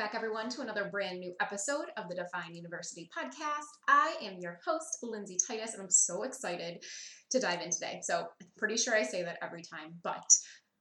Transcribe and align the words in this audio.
Back, 0.00 0.14
everyone, 0.14 0.48
to 0.48 0.62
another 0.62 0.88
brand 0.90 1.18
new 1.18 1.34
episode 1.42 1.84
of 1.98 2.08
the 2.08 2.14
Define 2.14 2.54
University 2.54 3.10
podcast. 3.14 3.66
I 3.86 4.16
am 4.22 4.38
your 4.40 4.58
host, 4.64 4.96
Lindsay 5.02 5.36
Titus, 5.46 5.74
and 5.74 5.82
I'm 5.82 5.90
so 5.90 6.22
excited 6.22 6.82
to 7.30 7.38
dive 7.38 7.60
in 7.60 7.68
today. 7.68 8.00
So, 8.02 8.24
pretty 8.56 8.78
sure 8.78 8.94
I 8.94 9.02
say 9.02 9.22
that 9.22 9.36
every 9.42 9.60
time, 9.60 9.92
but 10.02 10.24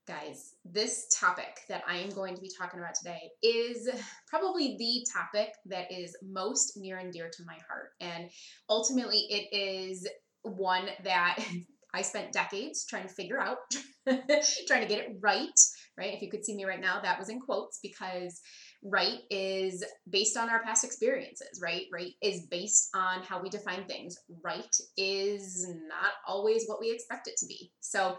guys, 0.07 0.53
this 0.63 1.13
topic 1.19 1.59
that 1.67 1.83
I 1.85 1.97
am 1.97 2.11
going 2.11 2.33
to 2.33 2.41
be 2.41 2.49
talking 2.57 2.79
about 2.79 2.95
today 2.95 3.19
is 3.43 3.89
probably 4.29 4.77
the 4.79 5.05
topic 5.13 5.49
that 5.65 5.91
is 5.91 6.15
most 6.23 6.77
near 6.77 6.99
and 6.99 7.11
dear 7.11 7.29
to 7.29 7.43
my 7.45 7.57
heart. 7.67 7.89
And 7.99 8.29
ultimately, 8.69 9.25
it 9.29 9.53
is 9.53 10.07
one 10.43 10.85
that 11.03 11.43
I 11.93 12.03
spent 12.03 12.31
decades 12.31 12.85
trying 12.85 13.03
to 13.03 13.13
figure 13.13 13.39
out, 13.39 13.57
trying 14.07 14.81
to 14.81 14.87
get 14.87 14.99
it 14.99 15.17
right, 15.19 15.59
right? 15.97 16.13
If 16.13 16.21
you 16.21 16.29
could 16.29 16.45
see 16.45 16.55
me 16.55 16.63
right 16.63 16.79
now, 16.79 17.01
that 17.01 17.19
was 17.19 17.27
in 17.27 17.41
quotes 17.41 17.79
because 17.83 18.39
right 18.83 19.19
is 19.29 19.83
based 20.09 20.37
on 20.37 20.49
our 20.49 20.63
past 20.63 20.83
experiences, 20.83 21.59
right? 21.61 21.85
Right 21.93 22.13
is 22.21 22.47
based 22.49 22.89
on 22.95 23.23
how 23.23 23.41
we 23.41 23.49
define 23.49 23.85
things. 23.85 24.17
Right 24.43 24.75
is 24.97 25.67
not 25.87 26.13
always 26.27 26.65
what 26.67 26.79
we 26.79 26.91
expect 26.91 27.27
it 27.27 27.37
to 27.37 27.45
be. 27.45 27.71
So, 27.81 28.17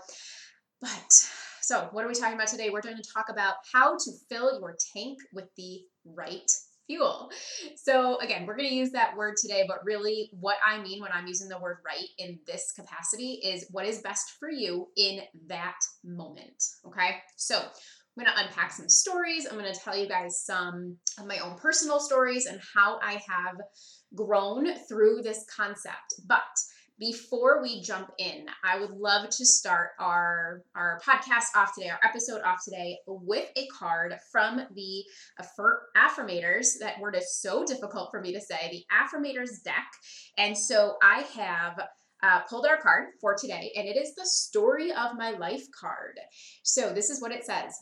but 0.80 1.12
so, 1.62 1.88
what 1.92 2.04
are 2.04 2.08
we 2.08 2.14
talking 2.14 2.34
about 2.34 2.48
today? 2.48 2.70
We're 2.70 2.80
going 2.80 2.96
to 2.96 3.12
talk 3.14 3.26
about 3.28 3.54
how 3.72 3.96
to 3.96 4.10
fill 4.28 4.58
your 4.60 4.76
tank 4.94 5.18
with 5.32 5.46
the 5.56 5.80
right 6.04 6.50
fuel. 6.86 7.30
So, 7.76 8.18
again, 8.18 8.44
we're 8.46 8.56
going 8.56 8.68
to 8.68 8.74
use 8.74 8.90
that 8.90 9.16
word 9.16 9.36
today, 9.40 9.64
but 9.68 9.84
really, 9.84 10.30
what 10.32 10.56
I 10.66 10.82
mean 10.82 11.00
when 11.00 11.12
I'm 11.12 11.26
using 11.26 11.48
the 11.48 11.60
word 11.60 11.78
right 11.86 12.08
in 12.18 12.40
this 12.46 12.72
capacity 12.72 13.40
is 13.44 13.66
what 13.70 13.86
is 13.86 14.00
best 14.00 14.32
for 14.40 14.50
you 14.50 14.88
in 14.96 15.20
that 15.46 15.78
moment. 16.04 16.62
Okay. 16.86 17.18
So, 17.36 17.62
I'm 18.20 18.26
going 18.26 18.36
to 18.36 18.44
unpack 18.44 18.70
some 18.72 18.88
stories. 18.88 19.46
I'm 19.46 19.58
going 19.58 19.72
to 19.72 19.80
tell 19.80 19.96
you 19.96 20.06
guys 20.06 20.42
some 20.44 20.98
of 21.18 21.26
my 21.26 21.38
own 21.38 21.56
personal 21.56 21.98
stories 21.98 22.44
and 22.44 22.60
how 22.74 22.98
I 23.02 23.12
have 23.12 23.56
grown 24.14 24.74
through 24.88 25.22
this 25.22 25.46
concept. 25.56 26.20
But 26.26 26.42
before 26.98 27.62
we 27.62 27.80
jump 27.80 28.10
in, 28.18 28.44
I 28.62 28.78
would 28.78 28.90
love 28.90 29.30
to 29.30 29.46
start 29.46 29.92
our, 29.98 30.60
our 30.74 31.00
podcast 31.02 31.56
off 31.56 31.70
today, 31.74 31.88
our 31.88 32.00
episode 32.04 32.42
off 32.42 32.58
today, 32.62 32.98
with 33.06 33.48
a 33.56 33.66
card 33.68 34.14
from 34.30 34.66
the 34.74 35.04
Affirmators. 35.96 36.78
That 36.78 37.00
word 37.00 37.16
is 37.16 37.40
so 37.40 37.64
difficult 37.64 38.10
for 38.10 38.20
me 38.20 38.34
to 38.34 38.40
say, 38.40 38.68
the 38.70 38.84
Affirmators 38.94 39.62
deck. 39.64 39.86
And 40.36 40.58
so 40.58 40.96
I 41.02 41.24
have 41.38 41.80
uh, 42.22 42.40
pulled 42.50 42.66
our 42.66 42.76
card 42.76 43.06
for 43.18 43.34
today, 43.34 43.72
and 43.76 43.88
it 43.88 43.96
is 43.96 44.14
the 44.14 44.26
Story 44.26 44.90
of 44.92 45.16
My 45.16 45.30
Life 45.30 45.64
card. 45.80 46.20
So 46.64 46.92
this 46.92 47.08
is 47.08 47.22
what 47.22 47.32
it 47.32 47.46
says 47.46 47.72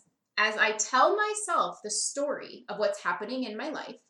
As 0.41 0.57
I 0.57 0.71
tell 0.73 1.17
myself 1.17 1.81
the 1.83 1.91
story 1.91 2.65
of 2.69 2.79
what's 2.79 3.03
happening 3.03 3.43
in 3.43 3.57
my 3.57 3.71
life, 3.71 4.01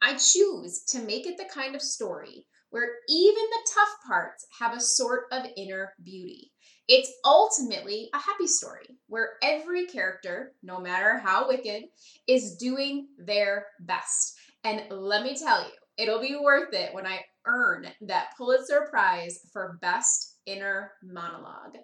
I 0.00 0.14
choose 0.14 0.82
to 0.88 0.98
make 1.00 1.26
it 1.26 1.36
the 1.36 1.44
kind 1.44 1.74
of 1.74 1.82
story 1.82 2.46
where 2.70 2.88
even 3.06 3.34
the 3.34 3.70
tough 3.74 3.94
parts 4.06 4.46
have 4.58 4.74
a 4.74 4.80
sort 4.80 5.24
of 5.30 5.44
inner 5.58 5.92
beauty. 6.02 6.52
It's 6.88 7.12
ultimately 7.26 8.08
a 8.14 8.18
happy 8.18 8.46
story 8.46 8.86
where 9.08 9.34
every 9.42 9.84
character, 9.84 10.54
no 10.62 10.80
matter 10.80 11.18
how 11.18 11.48
wicked, 11.48 11.84
is 12.26 12.56
doing 12.56 13.08
their 13.18 13.66
best. 13.80 14.36
And 14.64 14.84
let 14.90 15.22
me 15.22 15.36
tell 15.36 15.64
you, 15.64 15.72
it'll 15.98 16.20
be 16.20 16.36
worth 16.42 16.72
it 16.72 16.94
when 16.94 17.06
I 17.06 17.20
earn 17.46 17.88
that 18.00 18.34
Pulitzer 18.38 18.88
Prize 18.90 19.38
for 19.52 19.78
Best 19.82 20.38
Inner 20.46 20.92
Monologue. 21.02 21.76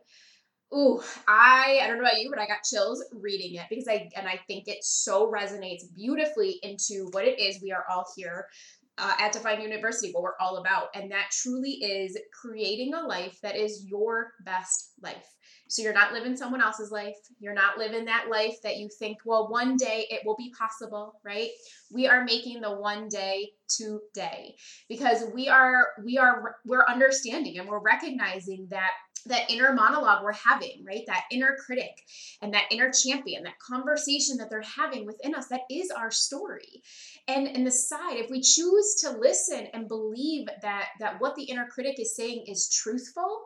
Ooh, 0.73 1.03
I 1.27 1.81
I 1.83 1.87
don't 1.89 1.97
know 1.97 2.05
about 2.05 2.21
you, 2.21 2.31
but 2.31 2.39
I 2.39 2.47
got 2.47 2.63
chills 2.63 3.05
reading 3.13 3.57
it 3.57 3.67
because 3.69 3.89
I 3.89 4.09
and 4.17 4.29
I 4.29 4.39
think 4.47 4.69
it 4.69 4.85
so 4.85 5.31
resonates 5.31 5.83
beautifully 5.95 6.61
into 6.63 7.09
what 7.11 7.25
it 7.25 7.41
is 7.41 7.61
we 7.61 7.73
are 7.73 7.85
all 7.91 8.07
here 8.17 8.47
uh, 8.99 9.15
at 9.19 9.33
Define 9.33 9.63
University, 9.63 10.13
what 10.13 10.23
we're 10.23 10.39
all 10.41 10.59
about. 10.59 10.89
And 10.95 11.11
that 11.11 11.31
truly 11.33 11.71
is 11.71 12.19
creating 12.41 12.95
a 12.95 13.01
life 13.07 13.39
that 13.43 13.57
is 13.57 13.85
your 13.87 14.33
best 14.45 14.93
life. 15.03 15.35
So 15.69 15.83
you're 15.83 15.95
not 15.95 16.13
living 16.13 16.37
someone 16.37 16.61
else's 16.61 16.91
life. 16.91 17.17
You're 17.39 17.55
not 17.55 17.79
living 17.79 18.05
that 18.07 18.27
life 18.31 18.57
that 18.65 18.77
you 18.77 18.89
think, 18.99 19.19
well, 19.25 19.49
one 19.49 19.77
day 19.77 20.07
it 20.11 20.23
will 20.27 20.37
be 20.37 20.53
possible, 20.59 21.15
right? 21.25 21.49
We 21.93 22.09
are 22.09 22.25
making 22.25 22.61
the 22.61 22.73
one 22.73 23.09
day 23.09 23.51
today 23.69 24.57
because 24.89 25.25
we 25.33 25.49
are 25.49 25.87
we 26.05 26.19
are 26.19 26.57
we're 26.67 26.85
understanding 26.89 27.59
and 27.59 27.69
we're 27.69 27.81
recognizing 27.81 28.67
that 28.71 28.91
that 29.27 29.51
inner 29.51 29.73
monologue 29.73 30.23
we're 30.23 30.33
having, 30.33 30.85
right? 30.87 31.03
That 31.07 31.25
inner 31.31 31.57
critic 31.65 32.03
and 32.43 32.53
that 32.55 32.67
inner 32.71 32.91
champion, 32.91 33.43
that 33.45 33.59
conversation 33.59 34.37
that 34.39 34.51
they're 34.51 34.63
having 34.63 35.07
within 35.07 35.35
us, 35.35 35.49
that 35.49 35.63
is 35.71 35.91
our 35.91 36.11
story. 36.11 36.83
And 37.29 37.47
in 37.47 37.65
the 37.65 37.71
side, 37.71 38.17
if 38.17 38.31
we 38.31 38.41
choose 38.41 38.97
to 39.03 39.19
listen 39.19 39.69
and 39.73 39.89
believe 39.89 40.49
that 40.63 40.89
that 41.01 41.21
what 41.21 41.35
the 41.37 41.45
inner 41.45 41.67
critic 41.67 41.99
is 41.99 42.17
saying 42.17 42.45
is 42.47 42.71
truthful, 42.71 43.43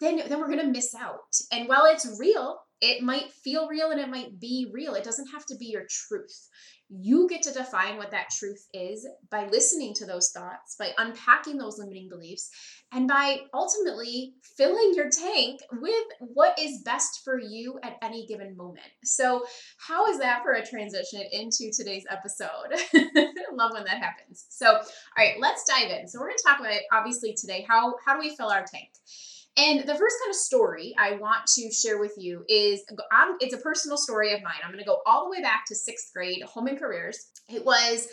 then 0.00 0.22
then 0.28 0.40
we're 0.40 0.48
going 0.48 0.58
to 0.58 0.66
miss 0.66 0.94
out. 0.94 1.34
And 1.52 1.68
while 1.68 1.86
it's 1.86 2.18
real, 2.18 2.58
it 2.84 3.02
might 3.02 3.32
feel 3.42 3.66
real 3.66 3.90
and 3.90 3.98
it 3.98 4.10
might 4.10 4.38
be 4.38 4.70
real. 4.70 4.94
It 4.94 5.04
doesn't 5.04 5.28
have 5.28 5.46
to 5.46 5.56
be 5.56 5.66
your 5.66 5.86
truth. 5.88 6.50
You 6.90 7.26
get 7.30 7.40
to 7.44 7.52
define 7.52 7.96
what 7.96 8.10
that 8.10 8.28
truth 8.28 8.62
is 8.74 9.08
by 9.30 9.46
listening 9.46 9.94
to 9.94 10.04
those 10.04 10.30
thoughts, 10.32 10.76
by 10.78 10.90
unpacking 10.98 11.56
those 11.56 11.78
limiting 11.78 12.10
beliefs, 12.10 12.50
and 12.92 13.08
by 13.08 13.38
ultimately 13.54 14.34
filling 14.56 14.92
your 14.94 15.08
tank 15.08 15.60
with 15.72 16.04
what 16.20 16.58
is 16.58 16.82
best 16.84 17.22
for 17.24 17.40
you 17.40 17.80
at 17.82 17.96
any 18.02 18.26
given 18.26 18.54
moment. 18.54 18.86
So, 19.02 19.46
how 19.78 20.06
is 20.08 20.18
that 20.18 20.42
for 20.42 20.52
a 20.52 20.64
transition 20.64 21.22
into 21.32 21.72
today's 21.74 22.04
episode? 22.10 22.68
Love 23.54 23.72
when 23.72 23.84
that 23.84 24.02
happens. 24.02 24.44
So, 24.50 24.74
all 24.74 24.82
right, 25.16 25.36
let's 25.40 25.64
dive 25.64 25.90
in. 25.90 26.06
So, 26.06 26.20
we're 26.20 26.28
going 26.28 26.36
to 26.36 26.44
talk 26.46 26.60
about 26.60 26.80
obviously 26.92 27.34
today 27.34 27.64
how 27.66 27.94
how 28.04 28.12
do 28.12 28.20
we 28.20 28.36
fill 28.36 28.50
our 28.50 28.64
tank? 28.70 28.90
And 29.56 29.80
the 29.80 29.94
first 29.94 30.16
kind 30.20 30.30
of 30.30 30.34
story 30.34 30.94
I 30.98 31.12
want 31.12 31.46
to 31.54 31.70
share 31.70 31.98
with 31.98 32.14
you 32.16 32.44
is 32.48 32.82
um, 33.12 33.36
it's 33.40 33.54
a 33.54 33.58
personal 33.58 33.96
story 33.96 34.32
of 34.34 34.42
mine. 34.42 34.54
I'm 34.64 34.72
going 34.72 34.82
to 34.82 34.88
go 34.88 35.00
all 35.06 35.24
the 35.24 35.30
way 35.30 35.40
back 35.42 35.64
to 35.68 35.76
sixth 35.76 36.12
grade, 36.12 36.42
home 36.42 36.66
and 36.66 36.78
careers. 36.78 37.18
It 37.48 37.64
was, 37.64 38.08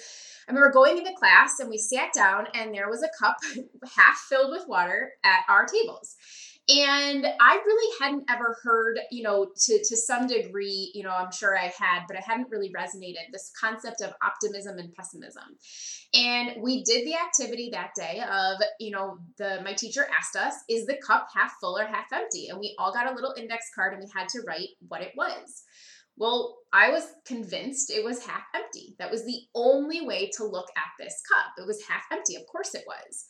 I 0.47 0.51
remember 0.51 0.71
going 0.71 0.99
into 0.99 1.13
class 1.17 1.59
and 1.59 1.69
we 1.69 1.79
sat 1.79 2.13
down 2.13 2.45
and 2.53 2.75
there 2.75 2.89
was 2.89 3.01
a 3.01 3.09
cup 3.23 3.37
half 3.95 4.17
filled 4.29 4.51
with 4.51 4.67
water 4.67 5.13
at 5.23 5.39
our 5.49 5.65
tables. 5.65 6.15
And 6.69 7.25
I 7.25 7.55
really 7.65 7.95
hadn't 7.99 8.29
ever 8.29 8.55
heard, 8.63 8.99
you 9.09 9.23
know, 9.23 9.51
to, 9.65 9.83
to 9.83 9.97
some 9.97 10.27
degree, 10.27 10.91
you 10.93 11.03
know, 11.03 11.09
I'm 11.09 11.31
sure 11.31 11.57
I 11.57 11.73
had, 11.77 12.03
but 12.07 12.15
it 12.15 12.23
hadn't 12.23 12.51
really 12.51 12.71
resonated 12.71 13.31
this 13.31 13.51
concept 13.59 14.01
of 14.01 14.13
optimism 14.23 14.77
and 14.77 14.93
pessimism. 14.93 15.43
And 16.13 16.61
we 16.61 16.83
did 16.83 17.05
the 17.05 17.15
activity 17.15 17.69
that 17.71 17.91
day 17.95 18.21
of, 18.21 18.61
you 18.79 18.91
know, 18.91 19.17
the 19.37 19.61
my 19.65 19.73
teacher 19.73 20.05
asked 20.15 20.35
us, 20.35 20.53
is 20.69 20.85
the 20.85 20.97
cup 21.05 21.27
half 21.35 21.53
full 21.59 21.77
or 21.77 21.85
half 21.85 22.13
empty? 22.13 22.49
And 22.49 22.59
we 22.59 22.75
all 22.77 22.93
got 22.93 23.11
a 23.11 23.15
little 23.15 23.33
index 23.35 23.65
card 23.73 23.93
and 23.93 24.03
we 24.03 24.11
had 24.15 24.29
to 24.29 24.41
write 24.45 24.69
what 24.87 25.01
it 25.01 25.13
was. 25.17 25.63
Well, 26.15 26.59
I 26.71 26.91
was 26.91 27.07
convinced 27.25 27.89
it 27.89 28.03
was 28.03 28.25
half 28.25 28.43
empty. 28.53 28.95
That 28.99 29.09
was 29.09 29.25
the 29.25 29.41
only 29.55 30.05
way 30.05 30.29
to 30.37 30.45
look 30.45 30.67
at 30.77 30.91
this 30.99 31.21
cup. 31.27 31.53
It 31.57 31.65
was 31.65 31.83
half 31.87 32.03
empty. 32.11 32.35
Of 32.35 32.45
course 32.45 32.75
it 32.75 32.83
was. 32.85 33.25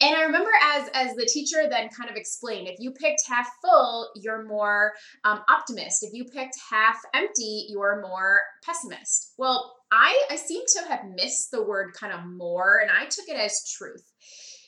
And 0.00 0.16
I 0.16 0.22
remember 0.22 0.50
as 0.60 0.88
as 0.94 1.14
the 1.14 1.26
teacher 1.32 1.68
then 1.70 1.88
kind 1.88 2.10
of 2.10 2.16
explained, 2.16 2.66
if 2.66 2.76
you 2.80 2.90
picked 2.90 3.22
half 3.28 3.48
full, 3.62 4.10
you're 4.16 4.44
more 4.44 4.92
um, 5.24 5.42
optimist. 5.48 6.02
If 6.02 6.12
you 6.12 6.24
picked 6.24 6.56
half 6.70 6.96
empty, 7.14 7.66
you're 7.68 8.02
more 8.02 8.40
pessimist. 8.64 9.34
Well, 9.38 9.76
I 9.92 10.20
I 10.30 10.36
seem 10.36 10.62
to 10.66 10.88
have 10.88 11.04
missed 11.14 11.50
the 11.50 11.62
word 11.62 11.92
kind 11.94 12.12
of 12.12 12.26
more, 12.26 12.80
and 12.80 12.90
I 12.90 13.04
took 13.06 13.28
it 13.28 13.36
as 13.36 13.72
truth. 13.76 14.04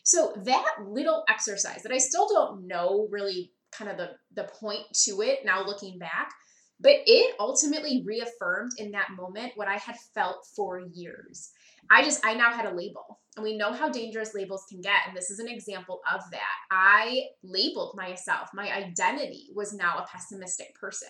So 0.04 0.34
that 0.44 0.76
little 0.86 1.24
exercise 1.28 1.82
that 1.82 1.92
I 1.92 1.98
still 1.98 2.28
don't 2.28 2.66
know 2.66 3.08
really 3.10 3.52
kind 3.72 3.90
of 3.90 3.96
the 3.96 4.10
the 4.34 4.44
point 4.44 4.82
to 5.04 5.22
it 5.22 5.40
now 5.44 5.64
looking 5.64 5.98
back, 5.98 6.30
but 6.78 6.96
it 7.06 7.34
ultimately 7.40 8.04
reaffirmed 8.06 8.72
in 8.78 8.92
that 8.92 9.10
moment 9.16 9.52
what 9.56 9.68
I 9.68 9.76
had 9.76 9.96
felt 10.14 10.46
for 10.54 10.80
years. 10.92 11.50
I 11.90 12.02
just 12.02 12.24
I 12.24 12.34
now 12.34 12.52
had 12.52 12.66
a 12.66 12.74
label. 12.74 13.20
And 13.36 13.42
we 13.42 13.56
know 13.56 13.72
how 13.72 13.88
dangerous 13.88 14.34
labels 14.34 14.64
can 14.68 14.80
get. 14.80 15.06
And 15.06 15.16
this 15.16 15.30
is 15.30 15.40
an 15.40 15.48
example 15.48 16.00
of 16.12 16.20
that. 16.30 16.54
I 16.70 17.24
labeled 17.42 17.96
myself, 17.96 18.50
my 18.54 18.72
identity 18.72 19.48
was 19.54 19.74
now 19.74 19.98
a 19.98 20.06
pessimistic 20.06 20.74
person. 20.74 21.08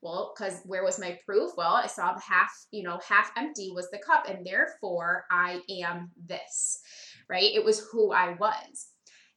Well, 0.00 0.34
because 0.36 0.60
where 0.64 0.84
was 0.84 1.00
my 1.00 1.18
proof? 1.24 1.50
Well, 1.56 1.74
I 1.74 1.88
saw 1.88 2.14
the 2.14 2.20
half, 2.20 2.50
you 2.70 2.84
know, 2.84 3.00
half 3.08 3.32
empty 3.36 3.72
was 3.74 3.90
the 3.90 3.98
cup, 3.98 4.28
and 4.28 4.46
therefore 4.46 5.24
I 5.30 5.62
am 5.68 6.12
this, 6.26 6.80
right? 7.28 7.52
It 7.52 7.64
was 7.64 7.86
who 7.90 8.12
I 8.12 8.36
was. 8.38 8.93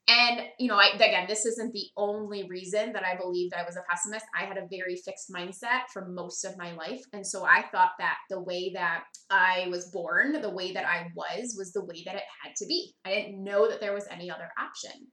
And, 0.09 0.41
you 0.57 0.69
know, 0.69 0.77
I, 0.77 0.91
again, 0.95 1.25
this 1.27 1.45
isn't 1.45 1.73
the 1.73 1.87
only 1.97 2.47
reason 2.47 2.93
that 2.93 3.03
I 3.03 3.17
believed 3.17 3.53
I 3.53 3.63
was 3.63 3.75
a 3.75 3.83
pessimist. 3.89 4.25
I 4.33 4.45
had 4.45 4.57
a 4.57 4.67
very 4.69 4.95
fixed 4.95 5.29
mindset 5.29 5.81
for 5.91 6.07
most 6.07 6.45
of 6.45 6.57
my 6.57 6.73
life. 6.73 7.01
And 7.11 7.27
so 7.27 7.43
I 7.43 7.65
thought 7.73 7.91
that 7.99 8.15
the 8.29 8.41
way 8.41 8.71
that 8.73 9.03
I 9.29 9.67
was 9.69 9.91
born, 9.91 10.41
the 10.41 10.49
way 10.49 10.71
that 10.71 10.85
I 10.85 11.07
was, 11.13 11.55
was 11.57 11.73
the 11.73 11.83
way 11.83 12.03
that 12.05 12.15
it 12.15 12.23
had 12.41 12.53
to 12.57 12.65
be. 12.67 12.93
I 13.05 13.09
didn't 13.15 13.43
know 13.43 13.69
that 13.69 13.81
there 13.81 13.93
was 13.93 14.07
any 14.09 14.31
other 14.31 14.49
option. 14.57 15.07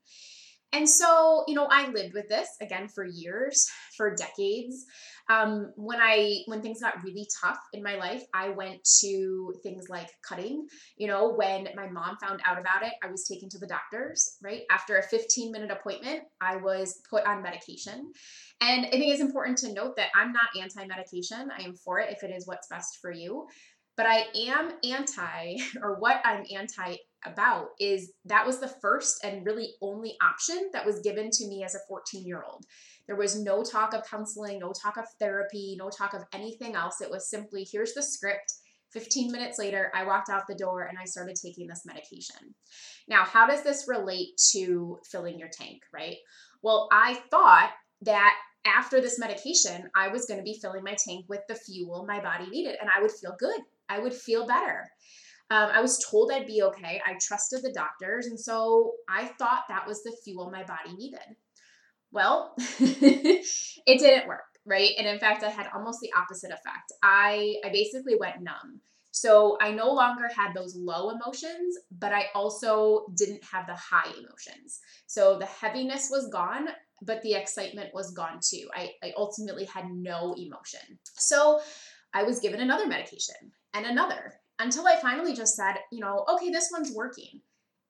And 0.75 0.89
so, 0.89 1.45
you 1.47 1.55
know, 1.55 1.67
I 1.71 1.87
lived 1.87 2.13
with 2.13 2.27
this 2.27 2.49
again 2.61 2.89
for 2.89 3.05
years, 3.05 3.65
for 3.95 4.13
decades. 4.13 4.85
Um, 5.29 5.71
when 5.77 5.99
I 6.01 6.41
when 6.47 6.61
things 6.61 6.81
got 6.81 7.01
really 7.01 7.25
tough 7.41 7.57
in 7.71 7.81
my 7.81 7.95
life, 7.95 8.23
I 8.33 8.49
went 8.49 8.83
to 8.99 9.53
things 9.63 9.85
like 9.87 10.09
cutting. 10.27 10.67
You 10.97 11.07
know, 11.07 11.33
when 11.33 11.69
my 11.77 11.87
mom 11.87 12.17
found 12.17 12.41
out 12.45 12.59
about 12.59 12.83
it, 12.83 12.91
I 13.01 13.09
was 13.09 13.25
taken 13.25 13.47
to 13.49 13.57
the 13.57 13.67
doctors. 13.67 14.35
Right 14.43 14.63
after 14.69 14.97
a 14.97 15.03
15 15.03 15.53
minute 15.53 15.71
appointment, 15.71 16.23
I 16.41 16.57
was 16.57 17.01
put 17.09 17.25
on 17.25 17.41
medication. 17.41 18.11
And 18.59 18.85
I 18.85 18.89
think 18.89 19.13
it's 19.13 19.21
important 19.21 19.57
to 19.59 19.73
note 19.73 19.95
that 19.95 20.09
I'm 20.13 20.33
not 20.33 20.61
anti 20.61 20.85
medication. 20.85 21.49
I 21.57 21.63
am 21.63 21.75
for 21.75 21.99
it 22.01 22.11
if 22.11 22.21
it 22.21 22.35
is 22.35 22.45
what's 22.45 22.67
best 22.67 22.97
for 23.01 23.11
you. 23.11 23.47
But 23.95 24.07
I 24.07 24.25
am 24.35 24.73
anti, 24.83 25.55
or 25.81 25.95
what 25.99 26.19
I'm 26.25 26.43
anti 26.53 26.97
about 27.25 27.69
is 27.79 28.11
that 28.25 28.45
was 28.45 28.59
the 28.59 28.73
first 28.81 29.23
and 29.23 29.45
really 29.45 29.73
only 29.81 30.15
option 30.21 30.69
that 30.73 30.85
was 30.85 30.99
given 30.99 31.29
to 31.31 31.47
me 31.47 31.63
as 31.63 31.75
a 31.75 31.79
14 31.87 32.25
year 32.25 32.43
old. 32.47 32.65
There 33.07 33.15
was 33.15 33.39
no 33.39 33.63
talk 33.63 33.93
of 33.93 34.05
counseling, 34.09 34.59
no 34.59 34.71
talk 34.71 34.97
of 34.97 35.05
therapy, 35.19 35.75
no 35.77 35.89
talk 35.89 36.13
of 36.13 36.23
anything 36.33 36.75
else. 36.75 37.01
It 37.01 37.11
was 37.11 37.29
simply 37.29 37.67
here's 37.69 37.93
the 37.93 38.03
script. 38.03 38.53
15 38.93 39.31
minutes 39.31 39.59
later, 39.59 39.91
I 39.93 40.05
walked 40.05 40.29
out 40.29 40.43
the 40.47 40.55
door 40.55 40.83
and 40.83 40.97
I 40.97 41.05
started 41.05 41.35
taking 41.35 41.67
this 41.67 41.85
medication. 41.85 42.55
Now, 43.07 43.25
how 43.25 43.45
does 43.45 43.61
this 43.61 43.85
relate 43.87 44.29
to 44.51 44.99
filling 45.11 45.37
your 45.37 45.49
tank, 45.49 45.81
right? 45.93 46.15
Well, 46.61 46.87
I 46.91 47.15
thought 47.29 47.71
that 48.03 48.35
after 48.65 49.01
this 49.01 49.19
medication, 49.19 49.89
I 49.95 50.07
was 50.07 50.25
going 50.25 50.39
to 50.39 50.43
be 50.43 50.57
filling 50.61 50.83
my 50.83 50.95
tank 51.07 51.25
with 51.27 51.41
the 51.47 51.55
fuel 51.55 52.05
my 52.07 52.21
body 52.21 52.49
needed 52.49 52.77
and 52.79 52.89
I 52.89 53.01
would 53.01 53.11
feel 53.11 53.35
good. 53.37 53.59
I 53.89 53.99
would 53.99 54.13
feel 54.13 54.47
better. 54.47 54.87
Um, 55.51 55.69
I 55.71 55.81
was 55.81 56.03
told 56.09 56.31
I'd 56.31 56.47
be 56.47 56.63
okay. 56.63 57.01
I 57.05 57.17
trusted 57.21 57.61
the 57.61 57.71
doctors. 57.71 58.25
And 58.25 58.39
so 58.39 58.93
I 59.09 59.25
thought 59.25 59.65
that 59.69 59.87
was 59.87 60.03
the 60.03 60.15
fuel 60.23 60.49
my 60.49 60.63
body 60.63 60.95
needed. 60.97 61.35
Well, 62.11 62.55
it 62.79 63.99
didn't 63.99 64.27
work, 64.27 64.45
right? 64.65 64.91
And 64.97 65.07
in 65.07 65.19
fact, 65.19 65.43
I 65.43 65.49
had 65.49 65.67
almost 65.75 65.99
the 66.01 66.11
opposite 66.17 66.51
effect. 66.51 66.93
I, 67.03 67.55
I 67.63 67.69
basically 67.69 68.15
went 68.19 68.41
numb. 68.41 68.81
So 69.11 69.57
I 69.61 69.71
no 69.71 69.93
longer 69.93 70.27
had 70.35 70.53
those 70.53 70.75
low 70.75 71.09
emotions, 71.09 71.77
but 71.99 72.11
I 72.11 72.25
also 72.35 73.05
didn't 73.15 73.43
have 73.45 73.65
the 73.65 73.75
high 73.75 74.09
emotions. 74.09 74.81
So 75.07 75.37
the 75.37 75.45
heaviness 75.45 76.09
was 76.11 76.27
gone, 76.27 76.67
but 77.01 77.21
the 77.21 77.33
excitement 77.33 77.93
was 77.93 78.11
gone 78.11 78.39
too. 78.41 78.67
I, 78.73 78.91
I 79.01 79.13
ultimately 79.15 79.65
had 79.65 79.85
no 79.89 80.33
emotion. 80.37 80.99
So 81.17 81.61
I 82.13 82.23
was 82.23 82.39
given 82.39 82.59
another 82.59 82.87
medication 82.87 83.35
and 83.73 83.85
another 83.85 84.33
until 84.59 84.87
I 84.87 84.97
finally 85.01 85.35
just 85.35 85.55
said, 85.55 85.75
you 85.91 85.99
know, 85.99 86.25
okay, 86.33 86.49
this 86.49 86.69
one's 86.71 86.95
working. 86.95 87.41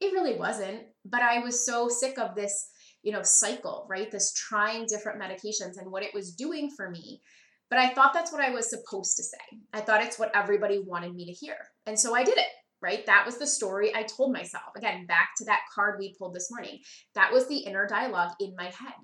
It 0.01 0.13
really 0.13 0.37
wasn't, 0.37 0.81
but 1.05 1.21
I 1.21 1.39
was 1.39 1.65
so 1.65 1.87
sick 1.87 2.17
of 2.19 2.35
this 2.35 2.69
you 3.05 3.11
know, 3.11 3.21
cycle, 3.21 3.85
right? 3.87 4.11
This 4.11 4.33
trying 4.33 4.87
different 4.87 5.21
medications 5.21 5.77
and 5.77 5.91
what 5.91 6.03
it 6.03 6.13
was 6.13 6.33
doing 6.33 6.71
for 6.75 6.89
me. 6.89 7.21
But 7.69 7.77
I 7.77 7.89
thought 7.89 8.13
that's 8.13 8.31
what 8.31 8.43
I 8.43 8.49
was 8.49 8.69
supposed 8.69 9.15
to 9.17 9.23
say. 9.23 9.59
I 9.73 9.81
thought 9.81 10.03
it's 10.03 10.17
what 10.17 10.35
everybody 10.35 10.83
wanted 10.85 11.13
me 11.13 11.25
to 11.25 11.31
hear. 11.31 11.55
And 11.85 11.99
so 11.99 12.15
I 12.15 12.23
did 12.23 12.39
it, 12.39 12.47
right? 12.81 13.05
That 13.05 13.23
was 13.23 13.37
the 13.37 13.45
story 13.45 13.93
I 13.95 14.03
told 14.03 14.33
myself. 14.33 14.63
Again, 14.75 15.05
back 15.05 15.29
to 15.37 15.45
that 15.45 15.61
card 15.73 15.97
we 15.99 16.15
pulled 16.17 16.33
this 16.33 16.49
morning. 16.49 16.79
That 17.13 17.31
was 17.31 17.47
the 17.47 17.59
inner 17.59 17.85
dialogue 17.87 18.31
in 18.39 18.55
my 18.57 18.65
head. 18.65 18.99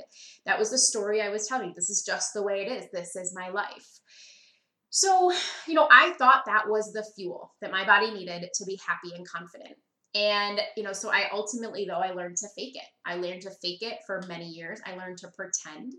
That 0.48 0.58
was 0.58 0.72
the 0.72 0.80
story 0.80 1.22
I 1.22 1.30
was 1.30 1.48
telling. 1.48 1.74
This 1.76 1.92
is 1.92 2.04
just 2.04 2.34
the 2.34 2.44
way 2.44 2.66
it 2.66 2.72
is. 2.72 2.88
This 2.92 3.16
is 3.16 3.36
my 3.36 3.50
life. 3.50 3.88
So, 4.92 5.32
you 5.68 5.74
know, 5.74 5.88
I 5.90 6.12
thought 6.12 6.44
that 6.46 6.68
was 6.68 6.92
the 6.92 7.06
fuel 7.16 7.54
that 7.62 7.72
my 7.72 7.86
body 7.86 8.12
needed 8.12 8.50
to 8.54 8.66
be 8.66 8.80
happy 8.86 9.16
and 9.16 9.28
confident. 9.28 9.78
And, 10.14 10.60
you 10.76 10.84
know, 10.84 10.92
so 10.92 11.10
I 11.10 11.30
ultimately, 11.32 11.86
though, 11.86 12.00
I 12.00 12.12
learned 12.12 12.38
to 12.38 12.48
fake 12.56 12.76
it. 12.76 12.88
I 13.06 13.16
learned 13.16 13.44
to 13.44 13.52
fake 13.62 13.82
it 13.82 14.00
for 14.06 14.22
many 14.28 14.46
years. 14.46 14.82
I 14.86 14.96
learned 14.96 15.18
to 15.20 15.30
pretend. 15.30 15.94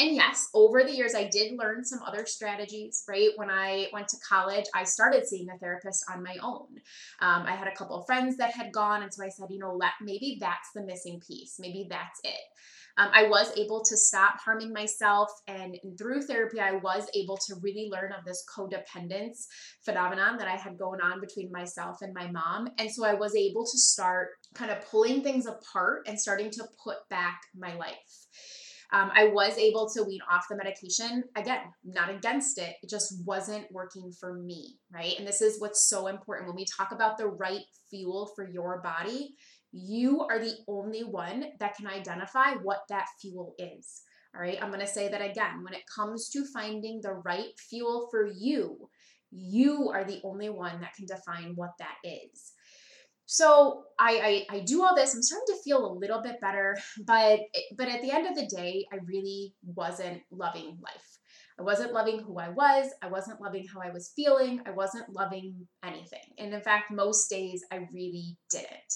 And 0.00 0.16
yes, 0.16 0.48
over 0.54 0.82
the 0.82 0.90
years, 0.90 1.14
I 1.14 1.28
did 1.28 1.56
learn 1.56 1.84
some 1.84 2.00
other 2.04 2.26
strategies, 2.26 3.04
right? 3.08 3.30
When 3.36 3.50
I 3.50 3.86
went 3.92 4.08
to 4.08 4.16
college, 4.28 4.64
I 4.74 4.82
started 4.82 5.24
seeing 5.24 5.48
a 5.50 5.58
therapist 5.58 6.04
on 6.12 6.24
my 6.24 6.36
own. 6.42 6.66
Um, 7.20 7.44
I 7.46 7.54
had 7.54 7.68
a 7.68 7.76
couple 7.76 7.96
of 7.96 8.06
friends 8.06 8.36
that 8.38 8.50
had 8.50 8.72
gone. 8.72 9.02
And 9.02 9.14
so 9.14 9.24
I 9.24 9.28
said, 9.28 9.46
you 9.50 9.60
know, 9.60 9.74
let, 9.74 9.92
maybe 10.02 10.38
that's 10.40 10.70
the 10.74 10.82
missing 10.82 11.20
piece. 11.24 11.56
Maybe 11.60 11.86
that's 11.88 12.20
it. 12.24 12.40
Um, 12.96 13.10
I 13.12 13.24
was 13.24 13.56
able 13.56 13.82
to 13.84 13.96
stop 13.96 14.38
harming 14.38 14.72
myself, 14.72 15.28
and 15.48 15.76
through 15.98 16.22
therapy, 16.22 16.60
I 16.60 16.76
was 16.76 17.08
able 17.12 17.36
to 17.38 17.56
really 17.60 17.88
learn 17.90 18.12
of 18.12 18.24
this 18.24 18.44
codependence 18.56 19.46
phenomenon 19.84 20.36
that 20.36 20.46
I 20.46 20.54
had 20.56 20.78
going 20.78 21.00
on 21.00 21.20
between 21.20 21.50
myself 21.50 22.02
and 22.02 22.14
my 22.14 22.30
mom. 22.30 22.68
And 22.78 22.88
so 22.88 23.04
I 23.04 23.14
was 23.14 23.34
able 23.34 23.43
to 23.52 23.78
start 23.78 24.28
kind 24.54 24.70
of 24.70 24.84
pulling 24.88 25.22
things 25.22 25.46
apart 25.46 26.06
and 26.06 26.18
starting 26.18 26.50
to 26.50 26.64
put 26.82 26.96
back 27.10 27.40
my 27.56 27.74
life. 27.74 28.26
Um, 28.92 29.10
I 29.12 29.26
was 29.26 29.58
able 29.58 29.90
to 29.90 30.04
wean 30.04 30.20
off 30.30 30.46
the 30.48 30.56
medication. 30.56 31.24
Again, 31.36 31.60
not 31.84 32.10
against 32.10 32.58
it. 32.58 32.76
It 32.82 32.88
just 32.88 33.14
wasn't 33.26 33.66
working 33.72 34.12
for 34.20 34.34
me, 34.34 34.76
right? 34.92 35.18
And 35.18 35.26
this 35.26 35.42
is 35.42 35.60
what's 35.60 35.88
so 35.88 36.06
important 36.06 36.48
when 36.48 36.56
we 36.56 36.64
talk 36.64 36.92
about 36.92 37.18
the 37.18 37.26
right 37.26 37.64
fuel 37.90 38.30
for 38.36 38.48
your 38.48 38.80
body. 38.82 39.34
You 39.72 40.20
are 40.30 40.38
the 40.38 40.56
only 40.68 41.02
one 41.02 41.46
that 41.58 41.74
can 41.74 41.88
identify 41.88 42.52
what 42.62 42.82
that 42.88 43.06
fuel 43.20 43.54
is. 43.58 44.02
All 44.34 44.40
right, 44.40 44.58
I'm 44.60 44.68
going 44.68 44.80
to 44.80 44.86
say 44.86 45.08
that 45.08 45.20
again. 45.20 45.64
When 45.64 45.74
it 45.74 45.82
comes 45.92 46.28
to 46.30 46.44
finding 46.52 47.00
the 47.02 47.14
right 47.24 47.50
fuel 47.68 48.08
for 48.10 48.26
you, 48.26 48.88
you 49.32 49.90
are 49.92 50.04
the 50.04 50.20
only 50.24 50.50
one 50.50 50.80
that 50.80 50.94
can 50.94 51.06
define 51.06 51.54
what 51.56 51.70
that 51.80 51.96
is. 52.04 52.52
So 53.26 53.84
I, 53.98 54.46
I, 54.50 54.56
I 54.56 54.60
do 54.60 54.82
all 54.82 54.94
this. 54.94 55.14
I'm 55.14 55.22
starting 55.22 55.54
to 55.54 55.62
feel 55.62 55.86
a 55.86 55.98
little 55.98 56.22
bit 56.22 56.40
better, 56.40 56.76
but 57.06 57.40
but 57.76 57.88
at 57.88 58.02
the 58.02 58.10
end 58.10 58.26
of 58.26 58.34
the 58.34 58.46
day, 58.46 58.86
I 58.92 58.96
really 59.06 59.54
wasn't 59.64 60.20
loving 60.30 60.78
life. 60.82 61.18
I 61.58 61.62
wasn't 61.62 61.92
loving 61.92 62.20
who 62.20 62.38
I 62.38 62.48
was. 62.48 62.88
I 63.00 63.08
wasn't 63.08 63.40
loving 63.40 63.66
how 63.72 63.80
I 63.80 63.92
was 63.92 64.12
feeling. 64.16 64.60
I 64.66 64.72
wasn't 64.72 65.08
loving 65.10 65.66
anything. 65.84 66.34
And 66.38 66.52
in 66.52 66.60
fact, 66.60 66.90
most 66.90 67.30
days 67.30 67.64
I 67.70 67.86
really 67.92 68.36
didn't. 68.50 68.94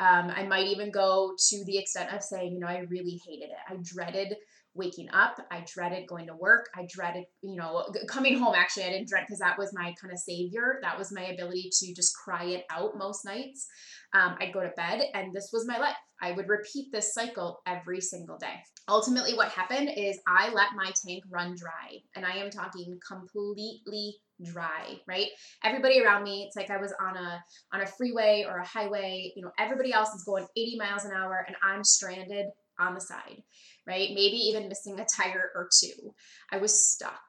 Um, 0.00 0.32
I 0.34 0.44
might 0.44 0.68
even 0.68 0.90
go 0.90 1.34
to 1.48 1.64
the 1.64 1.76
extent 1.76 2.12
of 2.12 2.22
saying, 2.22 2.54
you 2.54 2.60
know, 2.60 2.68
I 2.68 2.86
really 2.88 3.20
hated 3.26 3.50
it. 3.50 3.58
I 3.68 3.76
dreaded 3.82 4.36
waking 4.74 5.08
up. 5.12 5.36
I 5.50 5.64
dreaded 5.66 6.06
going 6.06 6.26
to 6.28 6.36
work. 6.36 6.68
I 6.74 6.86
dreaded, 6.88 7.24
you 7.42 7.56
know, 7.56 7.86
coming 8.08 8.38
home. 8.38 8.54
Actually, 8.56 8.84
I 8.84 8.90
didn't 8.90 9.08
dread 9.08 9.24
because 9.26 9.40
that 9.40 9.58
was 9.58 9.72
my 9.74 9.94
kind 10.00 10.12
of 10.12 10.18
savior. 10.18 10.78
That 10.82 10.98
was 10.98 11.12
my 11.12 11.22
ability 11.22 11.70
to 11.72 11.94
just 11.94 12.14
cry 12.16 12.44
it 12.44 12.64
out 12.70 12.96
most 12.96 13.24
nights. 13.24 13.66
Um, 14.14 14.36
I'd 14.40 14.54
go 14.54 14.60
to 14.60 14.70
bed, 14.76 15.02
and 15.14 15.34
this 15.34 15.50
was 15.52 15.66
my 15.66 15.78
life. 15.78 15.96
I 16.22 16.32
would 16.32 16.48
repeat 16.48 16.90
this 16.92 17.14
cycle 17.14 17.60
every 17.66 18.00
single 18.00 18.38
day. 18.38 18.54
Ultimately, 18.88 19.34
what 19.34 19.48
happened 19.48 19.90
is 19.96 20.18
I 20.26 20.50
let 20.50 20.68
my 20.76 20.90
tank 21.06 21.24
run 21.30 21.54
dry, 21.56 21.98
and 22.16 22.24
I 22.24 22.36
am 22.36 22.50
talking 22.50 22.98
completely 23.06 24.16
dry 24.44 24.94
right 25.08 25.26
everybody 25.64 26.00
around 26.00 26.22
me 26.22 26.44
it's 26.46 26.54
like 26.54 26.70
i 26.70 26.76
was 26.76 26.94
on 27.00 27.16
a 27.16 27.42
on 27.72 27.80
a 27.80 27.86
freeway 27.86 28.44
or 28.48 28.58
a 28.58 28.66
highway 28.66 29.32
you 29.34 29.42
know 29.42 29.50
everybody 29.58 29.92
else 29.92 30.10
is 30.10 30.22
going 30.22 30.46
80 30.56 30.76
miles 30.78 31.04
an 31.04 31.10
hour 31.10 31.44
and 31.48 31.56
i'm 31.60 31.82
stranded 31.82 32.46
on 32.78 32.94
the 32.94 33.00
side 33.00 33.42
right? 33.88 34.10
Maybe 34.10 34.36
even 34.36 34.68
missing 34.68 35.00
a 35.00 35.04
tire 35.04 35.50
or 35.56 35.68
two. 35.80 36.14
I 36.52 36.58
was 36.58 36.92
stuck. 36.92 37.20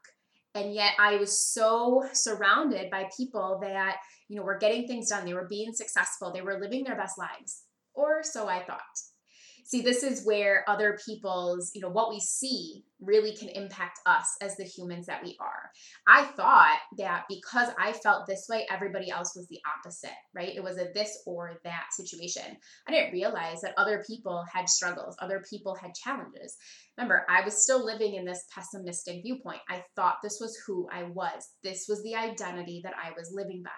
And 0.56 0.74
yet 0.74 0.94
i 1.00 1.16
was 1.16 1.48
so 1.54 2.04
surrounded 2.12 2.90
by 2.90 3.08
people 3.16 3.60
that 3.62 3.98
you 4.28 4.36
know 4.36 4.44
were 4.44 4.58
getting 4.58 4.88
things 4.88 5.10
done. 5.10 5.26
They 5.26 5.34
were 5.34 5.48
being 5.48 5.74
successful. 5.74 6.34
They 6.34 6.42
were 6.42 6.60
living 6.60 6.84
their 6.84 6.98
best 6.98 7.18
lives. 7.18 7.64
Or 7.94 8.22
so 8.24 8.48
i 8.48 8.64
thought. 8.64 8.82
See 9.64 9.82
this 9.82 10.04
is 10.04 10.26
where 10.26 10.66
other 10.68 11.00
people's 11.06 11.72
you 11.74 11.82
know 11.82 11.90
what 11.90 12.10
we 12.10 12.20
see 12.20 12.84
really 13.02 13.36
can 13.36 13.50
impact 13.50 14.00
us 14.06 14.36
as 14.42 14.56
the 14.58 14.64
humans 14.64 15.06
that 15.06 15.24
we 15.24 15.38
are. 15.40 15.72
I 16.08 16.26
thought 16.26 16.80
that 16.98 17.26
because 17.30 17.70
I 17.80 17.94
felt 17.94 18.28
this 18.28 18.48
way, 18.50 18.68
everybody 18.70 19.10
else 19.10 19.36
was 19.36 19.48
the 19.48 19.60
opposite, 19.78 20.16
right? 20.34 20.56
It 20.56 20.64
was 20.64 20.78
a 20.78 20.88
this 20.94 21.22
or 21.26 21.60
that 21.64 21.86
situation. 21.92 22.58
I 22.88 22.92
didn't 22.92 23.14
realize 23.14 23.62
that 23.62 23.74
other 23.78 24.04
people 24.06 24.44
had 24.54 24.68
struggles, 24.68 25.16
other 25.20 25.44
people 25.50 25.76
had 25.76 25.94
challenges. 25.94 26.58
Remember, 26.98 27.26
I 27.30 27.44
was 27.46 27.64
still 27.64 27.86
living 27.86 28.16
in 28.16 28.26
this 28.26 28.46
pessimistic 28.54 29.24
viewpoint. 29.24 29.62
I 29.70 29.84
thought 29.96 30.18
this 30.22 30.40
was 30.42 30.58
who 30.68 30.88
I 30.92 31.04
was, 31.04 31.48
this 31.64 31.86
was 31.88 32.04
the 32.04 32.16
identity 32.16 32.82
that 32.84 32.94
I 33.02 33.12
was 33.18 33.32
living 33.34 33.64
by. 33.64 33.70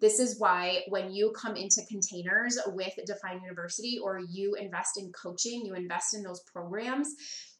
This 0.00 0.18
is 0.18 0.40
why 0.40 0.82
when 0.88 1.12
you 1.12 1.32
come 1.40 1.54
into 1.54 1.80
containers 1.88 2.58
with 2.66 2.92
Define 3.06 3.40
University 3.40 3.98
or 4.02 4.18
you 4.18 4.56
invest 4.58 4.98
in 4.98 5.12
coaching, 5.12 5.64
you 5.64 5.74
invest 5.74 6.14
in 6.14 6.24
those 6.24 6.42
programs, 6.52 7.14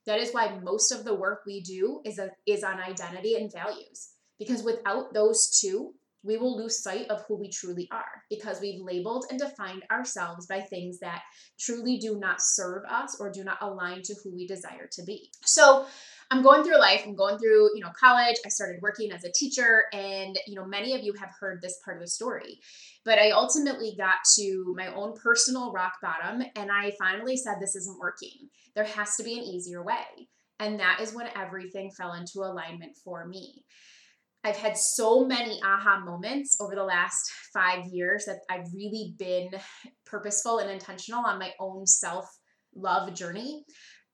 that 0.06 0.20
is 0.20 0.32
why 0.32 0.58
most 0.62 0.92
of 0.92 1.04
the 1.04 1.14
work 1.14 1.42
we 1.46 1.60
do 1.60 2.00
is 2.04 2.18
a, 2.18 2.30
is 2.46 2.64
on 2.64 2.80
identity 2.80 3.34
and 3.36 3.52
values. 3.52 4.10
Because 4.38 4.62
without 4.62 5.14
those 5.14 5.58
two, 5.60 5.94
we 6.24 6.36
will 6.36 6.56
lose 6.56 6.82
sight 6.82 7.08
of 7.08 7.22
who 7.26 7.36
we 7.36 7.48
truly 7.48 7.88
are 7.90 8.22
because 8.30 8.60
we've 8.60 8.80
labeled 8.80 9.26
and 9.30 9.38
defined 9.38 9.82
ourselves 9.90 10.46
by 10.46 10.60
things 10.60 10.98
that 11.00 11.22
truly 11.58 11.98
do 11.98 12.18
not 12.18 12.40
serve 12.40 12.84
us 12.88 13.16
or 13.18 13.30
do 13.30 13.42
not 13.42 13.58
align 13.60 14.02
to 14.02 14.14
who 14.22 14.34
we 14.34 14.46
desire 14.46 14.88
to 14.92 15.02
be. 15.02 15.30
So, 15.44 15.86
I'm 16.32 16.42
going 16.42 16.64
through 16.64 16.80
life, 16.80 17.02
I'm 17.04 17.14
going 17.14 17.38
through, 17.38 17.76
you 17.76 17.82
know, 17.84 17.92
college. 18.00 18.36
I 18.46 18.48
started 18.48 18.80
working 18.80 19.12
as 19.12 19.22
a 19.22 19.32
teacher 19.32 19.84
and, 19.92 20.34
you 20.46 20.54
know, 20.54 20.64
many 20.64 20.94
of 20.94 21.02
you 21.02 21.12
have 21.20 21.28
heard 21.38 21.60
this 21.60 21.78
part 21.84 21.98
of 21.98 22.02
the 22.02 22.08
story. 22.08 22.58
But 23.04 23.18
I 23.18 23.32
ultimately 23.32 23.94
got 23.98 24.14
to 24.36 24.74
my 24.74 24.86
own 24.94 25.12
personal 25.22 25.72
rock 25.72 25.92
bottom 26.00 26.42
and 26.56 26.70
I 26.72 26.94
finally 26.98 27.36
said 27.36 27.56
this 27.60 27.76
isn't 27.76 27.98
working. 27.98 28.48
There 28.74 28.86
has 28.86 29.14
to 29.16 29.22
be 29.22 29.34
an 29.34 29.44
easier 29.44 29.84
way. 29.84 30.06
And 30.58 30.80
that 30.80 31.00
is 31.02 31.12
when 31.12 31.28
everything 31.36 31.90
fell 31.90 32.14
into 32.14 32.38
alignment 32.38 32.96
for 33.04 33.26
me. 33.26 33.66
I've 34.42 34.56
had 34.56 34.78
so 34.78 35.26
many 35.26 35.60
aha 35.62 36.00
moments 36.02 36.56
over 36.62 36.74
the 36.74 36.82
last 36.82 37.30
five 37.52 37.84
years 37.92 38.24
that 38.24 38.38
I've 38.48 38.72
really 38.74 39.14
been 39.18 39.50
purposeful 40.06 40.60
and 40.60 40.70
intentional 40.70 41.26
on 41.26 41.38
my 41.38 41.52
own 41.60 41.86
self 41.86 42.24
love 42.74 43.12
journey. 43.14 43.64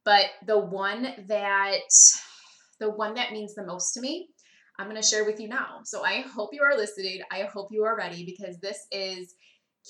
But 0.08 0.30
the 0.46 0.58
one 0.58 1.02
that 1.26 1.90
the 2.80 2.88
one 2.88 3.12
that 3.12 3.32
means 3.32 3.54
the 3.54 3.66
most 3.66 3.92
to 3.92 4.00
me, 4.00 4.30
I'm 4.78 4.88
going 4.88 4.96
to 4.96 5.06
share 5.06 5.26
with 5.26 5.38
you 5.38 5.48
now. 5.48 5.80
So 5.84 6.02
I 6.02 6.22
hope 6.22 6.54
you 6.54 6.62
are 6.62 6.78
listening. 6.78 7.20
I 7.30 7.42
hope 7.42 7.68
you 7.70 7.84
are 7.84 7.94
ready 7.94 8.24
because 8.24 8.58
this 8.58 8.86
is 8.90 9.34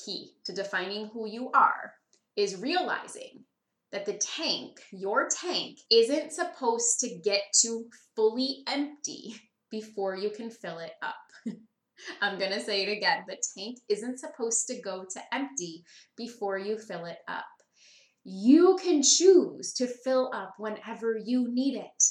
key 0.04 0.32
to 0.44 0.52
defining 0.52 1.06
who 1.06 1.28
you 1.28 1.52
are 1.52 1.92
is 2.34 2.60
realizing 2.60 3.44
that 3.92 4.06
the 4.06 4.14
tank, 4.14 4.80
your 4.90 5.28
tank, 5.28 5.78
isn't 5.88 6.32
supposed 6.32 6.98
to 6.98 7.20
get 7.22 7.42
to 7.62 7.84
fully 8.16 8.64
empty 8.66 9.36
before 9.70 10.16
you 10.16 10.30
can 10.30 10.50
fill 10.50 10.78
it 10.78 10.94
up. 11.00 11.14
I'm 12.20 12.40
going 12.40 12.50
to 12.50 12.60
say 12.60 12.82
it 12.82 12.90
again. 12.90 13.22
The 13.28 13.36
tank 13.56 13.78
isn't 13.88 14.18
supposed 14.18 14.66
to 14.66 14.82
go 14.82 15.04
to 15.12 15.20
empty 15.32 15.84
before 16.16 16.58
you 16.58 16.76
fill 16.76 17.04
it 17.04 17.18
up. 17.28 17.46
You 18.30 18.76
can 18.82 19.02
choose 19.02 19.72
to 19.74 19.86
fill 19.86 20.30
up 20.34 20.52
whenever 20.58 21.16
you 21.16 21.48
need 21.50 21.76
it. 21.76 22.02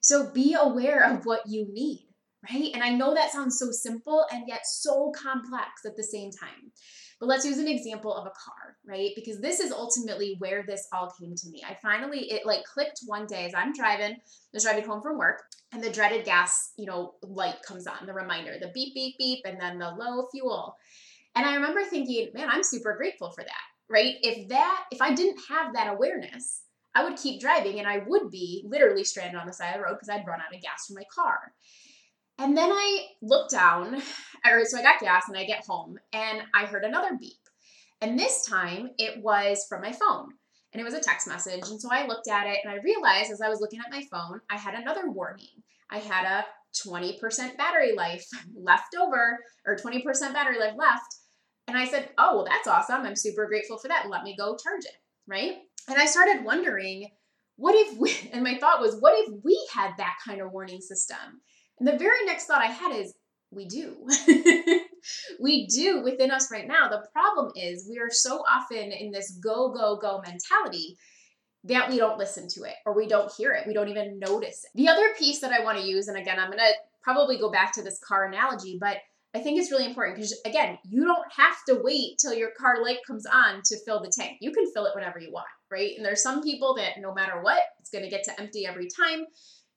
So 0.00 0.30
be 0.30 0.54
aware 0.60 1.10
of 1.10 1.24
what 1.24 1.40
you 1.48 1.66
need, 1.72 2.06
right? 2.50 2.70
And 2.74 2.82
I 2.82 2.90
know 2.90 3.14
that 3.14 3.32
sounds 3.32 3.58
so 3.58 3.70
simple 3.70 4.26
and 4.30 4.44
yet 4.46 4.66
so 4.66 5.10
complex 5.16 5.86
at 5.86 5.96
the 5.96 6.02
same 6.02 6.30
time. 6.32 6.72
But 7.18 7.28
let's 7.28 7.46
use 7.46 7.56
an 7.58 7.68
example 7.68 8.12
of 8.14 8.26
a 8.26 8.30
car, 8.30 8.76
right? 8.86 9.10
Because 9.14 9.40
this 9.40 9.60
is 9.60 9.72
ultimately 9.72 10.34
where 10.38 10.64
this 10.66 10.86
all 10.92 11.10
came 11.18 11.34
to 11.34 11.48
me. 11.48 11.62
I 11.66 11.78
finally, 11.80 12.30
it 12.30 12.44
like 12.44 12.64
clicked 12.64 13.00
one 13.06 13.26
day 13.26 13.46
as 13.46 13.54
I'm 13.54 13.72
driving, 13.72 14.12
I 14.12 14.18
was 14.52 14.64
driving 14.64 14.84
home 14.84 15.00
from 15.00 15.16
work, 15.16 15.44
and 15.72 15.82
the 15.82 15.88
dreaded 15.88 16.26
gas, 16.26 16.72
you 16.76 16.84
know, 16.84 17.14
light 17.22 17.62
comes 17.66 17.86
on, 17.86 18.06
the 18.06 18.12
reminder, 18.12 18.56
the 18.60 18.72
beep, 18.74 18.92
beep, 18.92 19.16
beep, 19.18 19.46
and 19.46 19.58
then 19.58 19.78
the 19.78 19.90
low 19.90 20.26
fuel. 20.30 20.76
And 21.34 21.46
I 21.46 21.54
remember 21.54 21.84
thinking, 21.84 22.28
man, 22.34 22.50
I'm 22.50 22.64
super 22.64 22.96
grateful 22.96 23.30
for 23.30 23.44
that, 23.44 23.71
right? 23.92 24.14
If 24.22 24.48
that, 24.48 24.84
if 24.90 25.02
I 25.02 25.14
didn't 25.14 25.40
have 25.48 25.74
that 25.74 25.92
awareness, 25.92 26.62
I 26.94 27.04
would 27.04 27.16
keep 27.16 27.40
driving 27.40 27.78
and 27.78 27.88
I 27.88 27.98
would 28.06 28.30
be 28.30 28.64
literally 28.66 29.04
stranded 29.04 29.40
on 29.40 29.46
the 29.46 29.52
side 29.52 29.70
of 29.70 29.76
the 29.76 29.84
road 29.84 29.94
because 29.94 30.08
I'd 30.08 30.26
run 30.26 30.40
out 30.40 30.54
of 30.54 30.60
gas 30.60 30.86
from 30.86 30.96
my 30.96 31.04
car. 31.14 31.52
And 32.38 32.56
then 32.56 32.70
I 32.72 33.06
looked 33.20 33.52
down, 33.52 34.02
or 34.50 34.64
so 34.64 34.78
I 34.78 34.82
got 34.82 35.00
gas 35.00 35.28
and 35.28 35.36
I 35.36 35.44
get 35.44 35.64
home 35.66 35.98
and 36.12 36.42
I 36.54 36.64
heard 36.64 36.84
another 36.84 37.16
beep. 37.20 37.32
And 38.00 38.18
this 38.18 38.44
time 38.46 38.90
it 38.98 39.22
was 39.22 39.64
from 39.68 39.82
my 39.82 39.92
phone 39.92 40.30
and 40.72 40.80
it 40.80 40.84
was 40.84 40.94
a 40.94 41.00
text 41.00 41.28
message. 41.28 41.68
And 41.68 41.80
so 41.80 41.88
I 41.92 42.06
looked 42.06 42.28
at 42.28 42.46
it 42.46 42.58
and 42.64 42.72
I 42.72 42.82
realized 42.82 43.30
as 43.30 43.40
I 43.40 43.48
was 43.48 43.60
looking 43.60 43.80
at 43.80 43.92
my 43.92 44.02
phone, 44.10 44.40
I 44.50 44.56
had 44.56 44.74
another 44.74 45.10
warning. 45.10 45.62
I 45.90 45.98
had 45.98 46.24
a 46.24 46.44
20% 46.86 47.56
battery 47.58 47.94
life 47.94 48.26
left 48.54 48.96
over 49.00 49.38
or 49.66 49.76
20% 49.76 50.02
battery 50.32 50.58
life 50.58 50.74
left. 50.76 51.16
And 51.68 51.76
I 51.76 51.86
said, 51.86 52.10
Oh, 52.18 52.36
well, 52.36 52.44
that's 52.44 52.68
awesome. 52.68 53.02
I'm 53.02 53.16
super 53.16 53.46
grateful 53.46 53.78
for 53.78 53.88
that. 53.88 54.08
Let 54.10 54.24
me 54.24 54.36
go 54.36 54.56
charge 54.56 54.84
it. 54.84 54.96
Right. 55.26 55.58
And 55.88 55.98
I 55.98 56.06
started 56.06 56.44
wondering, 56.44 57.08
what 57.56 57.74
if 57.74 57.96
we, 57.96 58.14
and 58.32 58.42
my 58.42 58.58
thought 58.58 58.80
was, 58.80 58.96
what 59.00 59.14
if 59.16 59.34
we 59.44 59.58
had 59.72 59.92
that 59.98 60.16
kind 60.26 60.40
of 60.40 60.52
warning 60.52 60.80
system? 60.80 61.40
And 61.78 61.88
the 61.88 61.98
very 61.98 62.24
next 62.24 62.46
thought 62.46 62.62
I 62.62 62.66
had 62.66 62.94
is, 62.94 63.14
we 63.50 63.66
do. 63.66 63.96
we 65.40 65.66
do 65.66 66.02
within 66.02 66.30
us 66.30 66.50
right 66.50 66.66
now. 66.66 66.88
The 66.88 67.06
problem 67.12 67.52
is 67.54 67.86
we 67.90 67.98
are 67.98 68.10
so 68.10 68.42
often 68.50 68.92
in 68.92 69.10
this 69.10 69.38
go, 69.44 69.72
go, 69.74 69.98
go 70.00 70.22
mentality 70.24 70.96
that 71.64 71.90
we 71.90 71.98
don't 71.98 72.18
listen 72.18 72.48
to 72.48 72.62
it 72.62 72.74
or 72.86 72.96
we 72.96 73.06
don't 73.06 73.30
hear 73.36 73.52
it. 73.52 73.66
We 73.66 73.74
don't 73.74 73.90
even 73.90 74.18
notice 74.18 74.64
it. 74.64 74.70
The 74.74 74.88
other 74.88 75.14
piece 75.18 75.40
that 75.40 75.52
I 75.52 75.62
want 75.62 75.78
to 75.78 75.84
use, 75.84 76.08
and 76.08 76.16
again, 76.16 76.38
I'm 76.38 76.48
going 76.48 76.58
to 76.58 76.72
probably 77.02 77.38
go 77.38 77.50
back 77.50 77.74
to 77.74 77.82
this 77.82 78.00
car 78.06 78.24
analogy, 78.24 78.78
but 78.80 78.96
I 79.34 79.40
think 79.40 79.58
it's 79.58 79.70
really 79.70 79.86
important 79.86 80.16
because, 80.16 80.38
again, 80.44 80.78
you 80.84 81.04
don't 81.04 81.32
have 81.34 81.56
to 81.68 81.80
wait 81.82 82.18
till 82.18 82.34
your 82.34 82.50
car 82.58 82.82
light 82.82 82.98
comes 83.06 83.24
on 83.24 83.62
to 83.64 83.78
fill 83.84 84.02
the 84.02 84.12
tank. 84.14 84.36
You 84.40 84.52
can 84.52 84.70
fill 84.72 84.84
it 84.84 84.94
whenever 84.94 85.18
you 85.18 85.32
want, 85.32 85.46
right? 85.70 85.92
And 85.96 86.04
there's 86.04 86.22
some 86.22 86.42
people 86.42 86.74
that 86.76 87.00
no 87.00 87.14
matter 87.14 87.40
what, 87.40 87.60
it's 87.80 87.90
going 87.90 88.04
to 88.04 88.10
get 88.10 88.24
to 88.24 88.40
empty 88.40 88.66
every 88.66 88.88
time. 88.88 89.24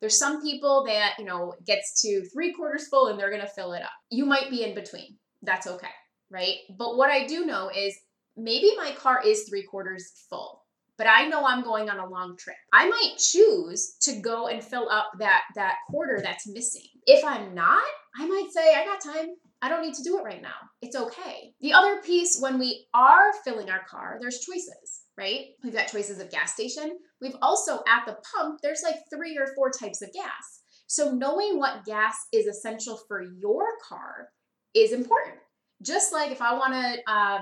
There's 0.02 0.20
some 0.20 0.42
people 0.42 0.84
that, 0.88 1.14
you 1.18 1.26
know, 1.26 1.54
gets 1.66 2.02
to 2.02 2.26
three 2.34 2.54
quarters 2.54 2.88
full 2.90 3.08
and 3.08 3.18
they're 3.18 3.30
going 3.30 3.42
to 3.42 3.48
fill 3.48 3.72
it 3.74 3.82
up. 3.82 3.92
You 4.10 4.26
might 4.26 4.50
be 4.50 4.64
in 4.64 4.76
between. 4.76 5.16
That's 5.42 5.68
okay, 5.68 5.88
right? 6.30 6.58
But 6.78 6.98
what 6.98 7.10
I 7.10 7.26
do 7.26 7.46
know 7.46 7.72
is 7.74 7.98
maybe 8.36 8.72
my 8.76 8.92
car 8.92 9.22
is 9.26 9.48
three 9.48 9.64
quarters 9.64 10.26
full 10.30 10.66
but 10.98 11.08
I 11.08 11.28
know 11.28 11.46
I'm 11.46 11.64
going 11.64 11.90
on 11.90 12.00
a 12.00 12.08
long 12.08 12.38
trip. 12.38 12.56
I 12.72 12.88
might 12.88 13.16
choose 13.18 13.98
to 14.02 14.20
go 14.22 14.48
and 14.48 14.64
fill 14.64 14.90
up 14.90 15.12
that 15.20 15.42
that 15.56 15.76
quarter 15.90 16.22
that's 16.24 16.48
missing. 16.48 16.88
If 17.06 17.24
I'm 17.26 17.54
not, 17.54 17.84
I 18.18 18.26
might 18.28 18.50
say 18.52 18.74
I 18.74 18.86
got 18.86 19.02
time. 19.02 19.36
I 19.62 19.70
don't 19.70 19.82
need 19.82 19.96
to 19.96 20.04
do 20.04 20.20
it 20.20 20.24
right 20.24 20.42
now. 20.42 20.54
It's 20.82 20.96
okay. 20.96 21.54
The 21.62 21.74
other 21.74 22.02
piece 22.02 22.38
when 22.40 22.60
we 22.60 22.88
are 22.94 23.32
filling 23.44 23.70
our 23.70 23.84
car, 23.90 24.18
there's 24.22 24.40
choices, 24.40 25.02
right? 25.18 25.46
We've 25.64 25.74
got 25.74 25.88
choices 25.88 26.20
of 26.20 26.30
gas 26.30 26.54
station. 26.54 26.98
We've 27.22 27.36
also 27.42 27.82
at 27.88 28.06
the 28.06 28.18
pump, 28.36 28.60
there's 28.62 28.84
like 28.84 28.98
three 29.14 29.38
or 29.38 29.48
four 29.56 29.72
types 29.72 30.02
of 30.02 30.14
gas. 30.14 30.62
So 30.88 31.12
knowing 31.12 31.58
what 31.58 31.86
gas 31.86 32.16
is 32.32 32.46
essential 32.46 33.00
for 33.08 33.24
your 33.24 33.66
car 33.88 34.30
is 34.74 34.92
important. 34.92 35.38
Just 35.82 36.14
like 36.14 36.32
if 36.32 36.42
I 36.42 36.54
want 36.54 36.74
to 36.74 37.12
uh, 37.12 37.40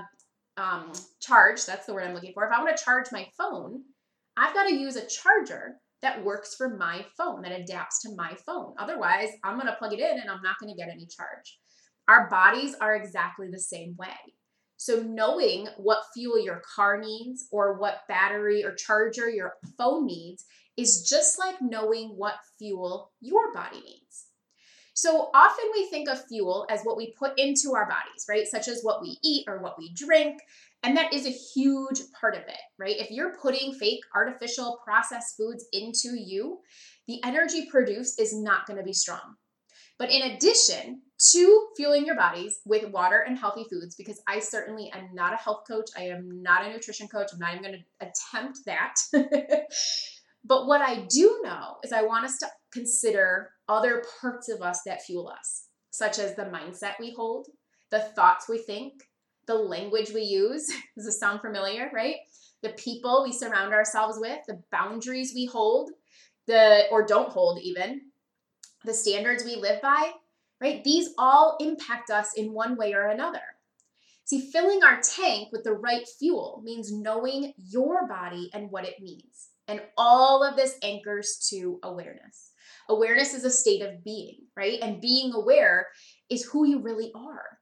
um, 0.56 0.92
charge, 1.20 1.66
that's 1.66 1.86
the 1.86 1.94
word 1.94 2.04
I'm 2.04 2.14
looking 2.14 2.32
for. 2.32 2.44
If 2.44 2.52
I 2.52 2.62
want 2.62 2.76
to 2.76 2.84
charge 2.84 3.06
my 3.12 3.26
phone, 3.36 3.82
I've 4.36 4.54
got 4.54 4.68
to 4.68 4.74
use 4.74 4.96
a 4.96 5.06
charger 5.06 5.76
that 6.02 6.24
works 6.24 6.54
for 6.54 6.76
my 6.76 7.04
phone, 7.16 7.42
that 7.42 7.52
adapts 7.52 8.02
to 8.02 8.14
my 8.16 8.34
phone. 8.46 8.74
Otherwise, 8.78 9.30
I'm 9.42 9.54
going 9.54 9.68
to 9.68 9.76
plug 9.76 9.92
it 9.92 10.00
in 10.00 10.20
and 10.20 10.30
I'm 10.30 10.42
not 10.42 10.56
going 10.60 10.72
to 10.72 10.78
get 10.78 10.92
any 10.92 11.06
charge. 11.06 11.58
Our 12.08 12.28
bodies 12.28 12.74
are 12.80 12.96
exactly 12.96 13.48
the 13.50 13.58
same 13.58 13.96
way. 13.98 14.34
So, 14.76 15.02
knowing 15.02 15.68
what 15.78 16.02
fuel 16.12 16.42
your 16.42 16.60
car 16.74 17.00
needs 17.00 17.46
or 17.50 17.78
what 17.78 18.06
battery 18.08 18.64
or 18.64 18.74
charger 18.74 19.30
your 19.30 19.54
phone 19.78 20.06
needs 20.06 20.44
is 20.76 21.08
just 21.08 21.38
like 21.38 21.62
knowing 21.62 22.10
what 22.10 22.34
fuel 22.58 23.12
your 23.20 23.52
body 23.52 23.80
needs. 23.80 24.26
So 24.94 25.30
often 25.34 25.64
we 25.74 25.88
think 25.90 26.08
of 26.08 26.24
fuel 26.26 26.66
as 26.70 26.82
what 26.82 26.96
we 26.96 27.14
put 27.18 27.38
into 27.38 27.74
our 27.74 27.86
bodies, 27.88 28.26
right? 28.28 28.46
Such 28.46 28.68
as 28.68 28.82
what 28.82 29.02
we 29.02 29.18
eat 29.24 29.44
or 29.48 29.60
what 29.60 29.76
we 29.76 29.92
drink. 29.92 30.38
And 30.84 30.96
that 30.96 31.12
is 31.12 31.26
a 31.26 31.30
huge 31.30 32.00
part 32.18 32.34
of 32.36 32.42
it, 32.42 32.60
right? 32.78 32.96
If 32.96 33.10
you're 33.10 33.36
putting 33.42 33.74
fake, 33.74 34.00
artificial, 34.14 34.78
processed 34.84 35.36
foods 35.36 35.64
into 35.72 36.16
you, 36.16 36.58
the 37.08 37.20
energy 37.24 37.66
produced 37.68 38.20
is 38.20 38.34
not 38.34 38.66
going 38.66 38.78
to 38.78 38.84
be 38.84 38.92
strong. 38.92 39.34
But 39.98 40.10
in 40.10 40.30
addition 40.30 41.02
to 41.18 41.68
fueling 41.76 42.06
your 42.06 42.16
bodies 42.16 42.60
with 42.64 42.90
water 42.90 43.20
and 43.20 43.38
healthy 43.38 43.64
foods, 43.70 43.94
because 43.94 44.20
I 44.26 44.40
certainly 44.40 44.90
am 44.92 45.10
not 45.14 45.32
a 45.32 45.36
health 45.36 45.62
coach, 45.66 45.90
I 45.96 46.04
am 46.04 46.42
not 46.42 46.64
a 46.64 46.70
nutrition 46.70 47.08
coach, 47.08 47.30
I'm 47.32 47.38
not 47.38 47.52
even 47.52 47.62
going 47.62 47.84
to 48.00 48.06
attempt 48.06 48.58
that. 48.66 48.96
but 50.44 50.66
what 50.66 50.80
I 50.80 51.06
do 51.08 51.40
know 51.44 51.76
is 51.84 51.92
I 51.92 52.02
want 52.02 52.24
us 52.24 52.38
to 52.38 52.48
consider 52.72 53.50
other 53.68 54.02
parts 54.20 54.48
of 54.48 54.60
us 54.60 54.80
that 54.86 55.02
fuel 55.02 55.28
us, 55.28 55.68
such 55.90 56.18
as 56.18 56.34
the 56.34 56.44
mindset 56.44 56.94
we 56.98 57.12
hold, 57.12 57.46
the 57.90 58.00
thoughts 58.00 58.48
we 58.48 58.58
think, 58.58 58.94
the 59.46 59.54
language 59.54 60.10
we 60.12 60.22
use. 60.22 60.66
Does 60.96 61.06
this 61.06 61.20
sound 61.20 61.40
familiar, 61.40 61.90
right? 61.94 62.16
The 62.62 62.70
people 62.70 63.22
we 63.24 63.32
surround 63.32 63.72
ourselves 63.72 64.18
with, 64.18 64.40
the 64.48 64.62
boundaries 64.72 65.32
we 65.34 65.46
hold, 65.46 65.90
the 66.46 66.84
or 66.90 67.06
don't 67.06 67.30
hold 67.30 67.60
even, 67.62 68.00
the 68.84 68.94
standards 68.94 69.44
we 69.44 69.56
live 69.56 69.80
by, 69.80 70.12
right? 70.64 70.82
These 70.82 71.10
all 71.18 71.58
impact 71.60 72.08
us 72.08 72.32
in 72.34 72.54
one 72.54 72.76
way 72.76 72.94
or 72.94 73.08
another. 73.08 73.42
See, 74.24 74.50
filling 74.50 74.82
our 74.82 74.98
tank 75.02 75.48
with 75.52 75.62
the 75.62 75.74
right 75.74 76.08
fuel 76.18 76.62
means 76.64 76.90
knowing 76.90 77.52
your 77.58 78.08
body 78.08 78.48
and 78.54 78.70
what 78.70 78.86
it 78.86 78.94
needs. 78.98 79.50
And 79.68 79.82
all 79.98 80.42
of 80.42 80.56
this 80.56 80.78
anchors 80.82 81.46
to 81.50 81.78
awareness. 81.82 82.52
Awareness 82.88 83.34
is 83.34 83.44
a 83.44 83.50
state 83.50 83.82
of 83.82 84.02
being, 84.02 84.38
right? 84.56 84.78
And 84.80 85.02
being 85.02 85.34
aware 85.34 85.88
is 86.30 86.46
who 86.46 86.66
you 86.66 86.80
really 86.80 87.12
are. 87.14 87.58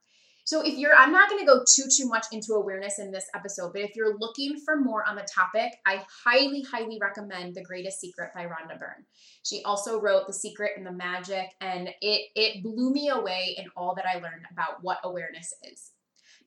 So 0.53 0.61
if 0.61 0.77
you're, 0.77 0.95
I'm 0.95 1.13
not 1.13 1.31
going 1.31 1.41
to 1.41 1.47
go 1.47 1.61
too, 1.61 1.85
too 1.89 2.07
much 2.09 2.27
into 2.31 2.53
awareness 2.53 2.99
in 2.99 3.11
this 3.11 3.25
episode, 3.35 3.73
but 3.73 3.81
if 3.81 3.97
you're 3.97 4.19
looking 4.19 4.61
for 4.63 4.79
more 4.79 5.03
on 5.09 5.17
the 5.17 5.27
topic, 5.35 5.73
I 5.87 6.05
highly, 6.27 6.61
highly 6.71 6.99
recommend 7.01 7.55
The 7.55 7.65
Greatest 7.65 7.99
Secret 7.99 8.33
by 8.35 8.45
Rhonda 8.45 8.79
Byrne. 8.79 9.07
She 9.45 9.63
also 9.63 9.99
wrote 9.99 10.27
The 10.27 10.35
Secret 10.35 10.73
and 10.77 10.85
the 10.85 10.93
Magic, 10.93 11.47
and 11.63 11.89
it, 12.03 12.29
it 12.37 12.63
blew 12.63 12.93
me 12.93 13.09
away 13.09 13.57
in 13.57 13.65
all 13.79 13.95
that 13.95 14.05
I 14.05 14.19
learned 14.19 14.45
about 14.53 14.83
what 14.83 14.99
awareness 15.05 15.55
is. 15.73 15.93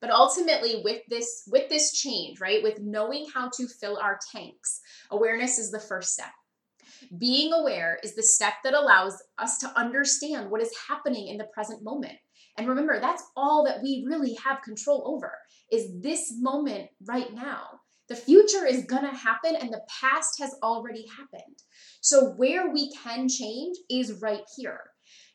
But 0.01 0.11
ultimately, 0.11 0.81
with 0.83 1.01
this, 1.09 1.41
with 1.47 1.67
this 1.69 1.99
change, 1.99 2.39
right, 2.39 2.61
with 2.61 2.79
knowing 2.79 3.25
how 3.33 3.49
to 3.57 3.67
fill 3.67 3.97
our 3.97 4.19
tanks, 4.31 4.81
awareness 5.09 5.57
is 5.57 5.71
the 5.71 5.79
first 5.79 6.13
step. 6.13 6.29
Being 7.17 7.53
aware 7.53 7.99
is 8.03 8.15
the 8.15 8.23
step 8.23 8.53
that 8.63 8.73
allows 8.73 9.21
us 9.37 9.57
to 9.59 9.79
understand 9.79 10.49
what 10.49 10.61
is 10.61 10.75
happening 10.87 11.27
in 11.27 11.37
the 11.37 11.49
present 11.53 11.83
moment. 11.83 12.17
And 12.57 12.67
remember, 12.67 12.99
that's 12.99 13.23
all 13.35 13.65
that 13.65 13.81
we 13.81 14.05
really 14.07 14.35
have 14.43 14.61
control 14.61 15.03
over 15.05 15.31
is 15.71 15.89
this 16.01 16.33
moment 16.37 16.89
right 17.05 17.33
now. 17.33 17.79
The 18.07 18.15
future 18.15 18.65
is 18.65 18.85
going 18.85 19.03
to 19.03 19.17
happen 19.17 19.55
and 19.55 19.71
the 19.73 19.81
past 20.01 20.39
has 20.39 20.55
already 20.61 21.05
happened. 21.07 21.57
So 22.01 22.33
where 22.33 22.71
we 22.71 22.91
can 22.91 23.27
change 23.27 23.77
is 23.89 24.21
right 24.21 24.43
here. 24.55 24.81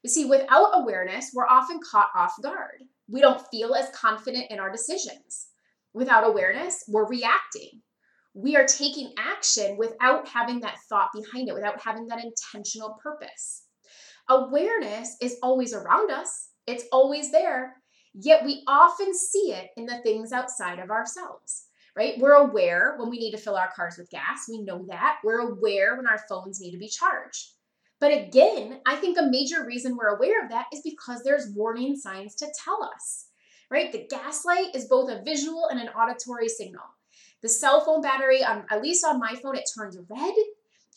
You 0.02 0.10
see, 0.10 0.24
without 0.24 0.70
awareness, 0.74 1.32
we're 1.34 1.48
often 1.48 1.80
caught 1.90 2.10
off 2.14 2.34
guard. 2.42 2.82
We 3.08 3.20
don't 3.20 3.46
feel 3.50 3.74
as 3.74 3.90
confident 3.90 4.46
in 4.50 4.60
our 4.60 4.70
decisions. 4.70 5.48
Without 5.92 6.26
awareness, 6.26 6.84
we're 6.88 7.08
reacting. 7.08 7.82
We 8.34 8.54
are 8.56 8.64
taking 8.64 9.12
action 9.18 9.76
without 9.76 10.28
having 10.28 10.60
that 10.60 10.78
thought 10.88 11.10
behind 11.12 11.48
it, 11.48 11.54
without 11.54 11.80
having 11.80 12.06
that 12.06 12.24
intentional 12.24 12.96
purpose. 13.02 13.64
Awareness 14.28 15.16
is 15.20 15.38
always 15.42 15.74
around 15.74 16.10
us, 16.12 16.50
it's 16.66 16.84
always 16.92 17.32
there, 17.32 17.74
yet 18.14 18.44
we 18.44 18.62
often 18.68 19.12
see 19.12 19.52
it 19.52 19.70
in 19.76 19.86
the 19.86 19.98
things 20.04 20.30
outside 20.32 20.78
of 20.78 20.90
ourselves, 20.90 21.66
right? 21.96 22.14
We're 22.18 22.34
aware 22.34 22.94
when 22.98 23.10
we 23.10 23.18
need 23.18 23.32
to 23.32 23.38
fill 23.38 23.56
our 23.56 23.72
cars 23.74 23.96
with 23.98 24.10
gas, 24.10 24.46
we 24.48 24.62
know 24.62 24.84
that. 24.88 25.18
We're 25.24 25.50
aware 25.50 25.96
when 25.96 26.06
our 26.06 26.20
phones 26.28 26.60
need 26.60 26.70
to 26.70 26.78
be 26.78 26.88
charged. 26.88 27.54
But 28.00 28.16
again, 28.16 28.80
I 28.86 28.96
think 28.96 29.18
a 29.18 29.28
major 29.28 29.66
reason 29.66 29.96
we're 29.96 30.16
aware 30.16 30.44
of 30.44 30.50
that 30.50 30.66
is 30.72 30.80
because 30.82 31.22
there's 31.22 31.52
warning 31.54 31.96
signs 31.96 32.36
to 32.36 32.46
tell 32.64 32.82
us, 32.82 33.26
right? 33.70 33.90
The 33.90 34.06
gaslight 34.08 34.74
is 34.74 34.86
both 34.86 35.10
a 35.10 35.22
visual 35.24 35.66
and 35.68 35.80
an 35.80 35.88
auditory 35.88 36.48
signal. 36.48 36.84
The 37.42 37.48
cell 37.48 37.84
phone 37.84 38.02
battery, 38.02 38.42
um, 38.42 38.64
at 38.70 38.82
least 38.82 39.04
on 39.04 39.18
my 39.18 39.34
phone, 39.34 39.56
it 39.56 39.68
turns 39.74 39.96
red. 40.08 40.34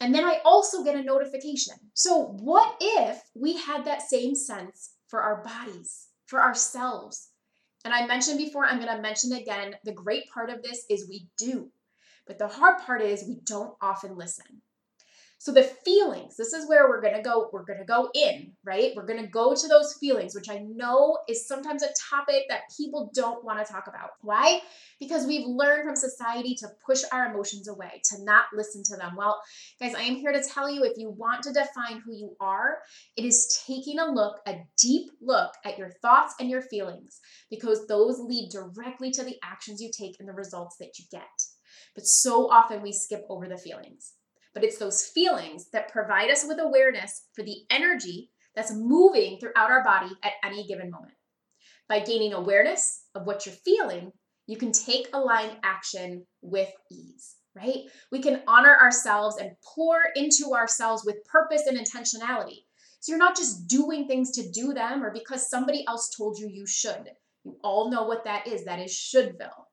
And 0.02 0.14
then 0.14 0.26
I 0.26 0.40
also 0.44 0.84
get 0.84 0.96
a 0.96 1.04
notification. 1.04 1.76
So, 1.94 2.36
what 2.42 2.76
if 2.82 3.22
we 3.36 3.58
had 3.58 3.86
that 3.86 4.02
same 4.02 4.36
sense 4.36 4.94
for 5.14 5.22
our 5.22 5.44
bodies, 5.44 6.08
for 6.26 6.42
ourselves. 6.42 7.30
And 7.86 7.94
I 7.94 8.08
mentioned 8.08 8.40
before, 8.40 8.66
I'm 8.66 8.80
going 8.80 8.96
to 8.96 9.00
mention 9.00 9.34
again 9.34 9.76
the 9.84 9.92
great 9.92 10.28
part 10.34 10.50
of 10.50 10.64
this 10.64 10.86
is 10.90 11.08
we 11.08 11.28
do. 11.38 11.70
But 12.26 12.40
the 12.40 12.48
hard 12.48 12.80
part 12.80 13.04
is 13.04 13.24
we 13.24 13.38
don't 13.46 13.76
often 13.80 14.18
listen. 14.18 14.64
So 15.44 15.52
the 15.52 15.64
feelings, 15.64 16.38
this 16.38 16.54
is 16.54 16.70
where 16.70 16.88
we're 16.88 17.02
going 17.02 17.18
to 17.18 17.22
go, 17.22 17.50
we're 17.52 17.66
going 17.66 17.80
to 17.80 17.86
go 17.86 18.10
in, 18.16 18.54
right? 18.64 18.94
We're 18.96 19.06
going 19.06 19.22
to 19.22 19.30
go 19.30 19.54
to 19.54 19.68
those 19.68 19.94
feelings, 20.00 20.34
which 20.34 20.50
I 20.50 20.60
know 20.60 21.18
is 21.28 21.46
sometimes 21.46 21.84
a 21.84 21.90
topic 22.10 22.44
that 22.48 22.62
people 22.78 23.12
don't 23.14 23.44
want 23.44 23.60
to 23.60 23.70
talk 23.70 23.88
about. 23.88 24.12
Why? 24.22 24.62
Because 25.02 25.28
we've 25.28 25.46
learned 25.46 25.84
from 25.84 25.98
society 25.98 26.56
to 26.60 26.70
push 26.86 27.02
our 27.12 27.30
emotions 27.30 27.68
away, 27.68 28.02
to 28.06 28.24
not 28.24 28.46
listen 28.56 28.84
to 28.86 28.96
them. 28.96 29.18
Well, 29.18 29.42
guys, 29.82 29.94
I 29.94 30.04
am 30.04 30.16
here 30.16 30.32
to 30.32 30.42
tell 30.42 30.72
you 30.72 30.86
if 30.86 30.98
you 30.98 31.10
want 31.10 31.44
to 31.44 31.52
define 31.52 32.02
who 32.06 32.16
you 32.16 32.38
are, 32.40 32.78
it 33.18 33.26
is 33.26 33.62
taking 33.68 34.00
a 34.00 34.10
look, 34.10 34.38
a 34.48 34.62
deep 34.82 35.12
look 35.22 35.52
at 35.66 35.78
your 35.78 35.90
thoughts 36.02 36.36
and 36.40 36.50
your 36.50 36.62
feelings, 36.62 37.20
because 37.50 37.86
those 37.88 38.18
lead 38.18 38.50
directly 38.50 39.12
to 39.12 39.26
the 39.26 39.36
actions 39.44 39.82
you 39.82 39.92
take 39.92 40.16
and 40.22 40.30
the 40.30 40.34
results 40.34 40.78
that 40.80 40.98
you 40.98 41.04
get. 41.12 41.28
But 41.96 42.06
so 42.06 42.50
often 42.50 42.82
we 42.82 42.94
skip 42.94 43.26
over 43.30 43.50
the 43.50 43.58
feelings 43.58 44.14
but 44.54 44.64
it's 44.64 44.78
those 44.78 45.04
feelings 45.04 45.70
that 45.72 45.92
provide 45.92 46.30
us 46.30 46.46
with 46.48 46.60
awareness 46.60 47.28
for 47.34 47.44
the 47.44 47.58
energy 47.70 48.30
that's 48.56 48.74
moving 48.74 49.40
throughout 49.40 49.72
our 49.72 49.84
body 49.84 50.12
at 50.24 50.34
any 50.44 50.68
given 50.68 50.92
moment. 50.92 51.14
By 51.90 52.00
gaining 52.00 52.34
awareness 52.34 53.06
of 53.16 53.26
what 53.26 53.46
you're 53.46 53.56
feeling, 53.56 54.12
you 54.48 54.58
can 54.58 54.72
take 54.72 55.08
aligned 55.14 55.58
action 55.64 56.26
with 56.42 56.70
ease, 56.92 57.36
right? 57.56 57.86
We 58.12 58.20
can 58.20 58.44
honor 58.48 58.78
ourselves 58.80 59.38
and 59.38 59.52
pour 59.64 59.98
into 60.16 60.54
ourselves 60.54 61.04
with 61.06 61.26
purpose 61.26 61.64
and 61.68 61.78
intentionality. 61.78 62.66
So 63.00 63.12
you're 63.12 63.20
not 63.20 63.36
just 63.36 63.68
doing 63.68 64.08
things 64.08 64.32
to 64.32 64.50
do 64.52 64.74
them 64.74 65.04
or 65.04 65.12
because 65.12 65.50
somebody 65.50 65.86
else 65.88 66.10
told 66.16 66.38
you 66.38 66.48
you 66.48 66.66
should. 66.66 67.10
You 67.44 67.58
all 67.64 67.90
know 67.90 68.04
what 68.04 68.24
that 68.24 68.48
is. 68.48 68.64
That 68.64 68.80
is 68.80 68.92
shouldville. 68.92 69.68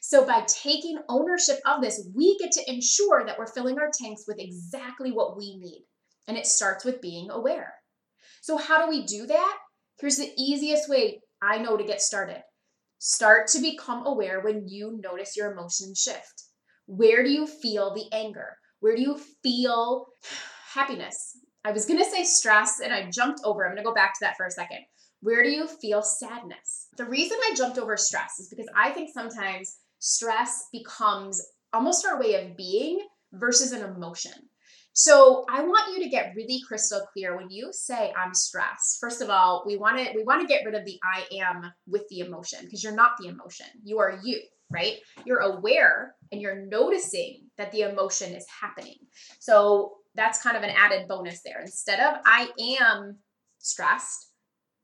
So 0.00 0.26
by 0.26 0.44
taking 0.46 0.98
ownership 1.08 1.58
of 1.66 1.82
this, 1.82 2.08
we 2.14 2.36
get 2.38 2.52
to 2.52 2.70
ensure 2.70 3.24
that 3.26 3.38
we're 3.38 3.46
filling 3.46 3.78
our 3.78 3.90
tanks 4.02 4.24
with 4.26 4.38
exactly 4.38 5.12
what 5.12 5.36
we 5.36 5.56
need. 5.58 5.84
And 6.26 6.36
it 6.36 6.46
starts 6.46 6.84
with 6.84 7.02
being 7.02 7.30
aware. 7.30 7.74
So 8.40 8.56
how 8.56 8.84
do 8.84 8.90
we 8.90 9.04
do 9.04 9.26
that? 9.26 9.58
Here's 10.00 10.16
the 10.16 10.32
easiest 10.38 10.88
way 10.88 11.20
I 11.42 11.58
know 11.58 11.76
to 11.76 11.84
get 11.84 12.00
started. 12.00 12.42
Start 12.98 13.48
to 13.48 13.60
become 13.60 14.06
aware 14.06 14.40
when 14.40 14.66
you 14.68 14.98
notice 15.02 15.36
your 15.36 15.52
emotions 15.52 16.00
shift. 16.00 16.44
Where 16.86 17.22
do 17.22 17.30
you 17.30 17.46
feel 17.46 17.94
the 17.94 18.06
anger? 18.12 18.56
Where 18.80 18.96
do 18.96 19.02
you 19.02 19.18
feel 19.42 20.06
happiness? 20.72 21.36
I 21.64 21.72
was 21.72 21.84
to 21.84 22.04
say 22.04 22.24
stress 22.24 22.80
and 22.82 22.92
I 22.92 23.10
jumped 23.10 23.40
over. 23.44 23.68
I'm 23.68 23.76
to 23.76 23.82
go 23.82 23.94
back 23.94 24.14
to 24.14 24.18
that 24.22 24.36
for 24.36 24.46
a 24.46 24.50
second. 24.50 24.78
Where 25.20 25.42
do 25.42 25.50
you 25.50 25.68
feel 25.68 26.00
sadness? 26.00 26.88
The 26.96 27.04
reason 27.04 27.38
I 27.42 27.54
jumped 27.54 27.78
over 27.78 27.96
stress 27.98 28.40
is 28.40 28.48
because 28.48 28.68
I 28.74 28.90
think 28.90 29.10
sometimes 29.12 29.76
stress 30.00 30.66
becomes 30.72 31.40
almost 31.72 32.04
our 32.04 32.18
way 32.18 32.34
of 32.34 32.56
being 32.56 32.98
versus 33.32 33.70
an 33.70 33.82
emotion. 33.82 34.32
So 34.92 35.44
I 35.48 35.62
want 35.62 35.96
you 35.96 36.02
to 36.02 36.10
get 36.10 36.32
really 36.34 36.60
crystal 36.66 37.06
clear 37.12 37.36
when 37.36 37.48
you 37.48 37.68
say 37.70 38.12
I'm 38.18 38.34
stressed. 38.34 38.98
First 39.00 39.22
of 39.22 39.30
all, 39.30 39.62
we 39.64 39.76
want 39.76 39.98
to 39.98 40.12
we 40.16 40.24
want 40.24 40.40
to 40.40 40.48
get 40.48 40.64
rid 40.64 40.74
of 40.74 40.84
the 40.84 40.98
I 41.04 41.24
am 41.40 41.72
with 41.86 42.08
the 42.10 42.20
emotion 42.20 42.60
because 42.64 42.82
you're 42.82 42.94
not 42.94 43.12
the 43.18 43.28
emotion. 43.28 43.66
You 43.84 44.00
are 44.00 44.18
you, 44.24 44.40
right? 44.68 44.96
You're 45.24 45.38
aware 45.38 46.16
and 46.32 46.40
you're 46.40 46.66
noticing 46.66 47.44
that 47.56 47.70
the 47.70 47.82
emotion 47.82 48.34
is 48.34 48.46
happening. 48.60 48.96
So 49.38 49.92
that's 50.16 50.42
kind 50.42 50.56
of 50.56 50.64
an 50.64 50.74
added 50.76 51.06
bonus 51.06 51.40
there. 51.44 51.60
Instead 51.60 52.00
of 52.00 52.20
I 52.26 52.48
am 52.80 53.18
stressed, 53.58 54.32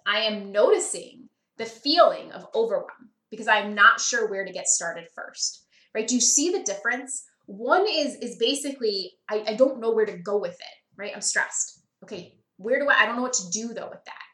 I 0.07 0.21
am 0.21 0.53
noticing 0.53 1.29
the 1.59 1.65
feeling 1.65 2.31
of 2.31 2.47
overwhelm 2.55 3.11
because 3.37 3.49
I'm 3.49 3.75
not 3.75 4.01
sure 4.01 4.29
where 4.29 4.45
to 4.45 4.53
get 4.53 4.67
started 4.67 5.07
first. 5.15 5.65
Right? 5.95 6.07
Do 6.07 6.15
you 6.15 6.21
see 6.21 6.51
the 6.51 6.63
difference? 6.63 7.25
One 7.47 7.87
is 7.89 8.17
is 8.17 8.37
basically 8.39 9.13
I, 9.29 9.45
I 9.49 9.55
don't 9.55 9.81
know 9.81 9.93
where 9.93 10.07
to 10.07 10.19
go 10.19 10.39
with 10.39 10.55
it, 10.55 10.77
right? 10.97 11.13
I'm 11.15 11.21
stressed. 11.21 11.83
Okay, 12.03 12.35
where 12.57 12.81
do 12.81 12.89
I 12.89 13.03
I 13.03 13.07
don't 13.07 13.17
know 13.17 13.23
what 13.23 13.35
to 13.35 13.51
do 13.51 13.69
though 13.69 13.89
with 13.89 14.05
that. 14.05 14.27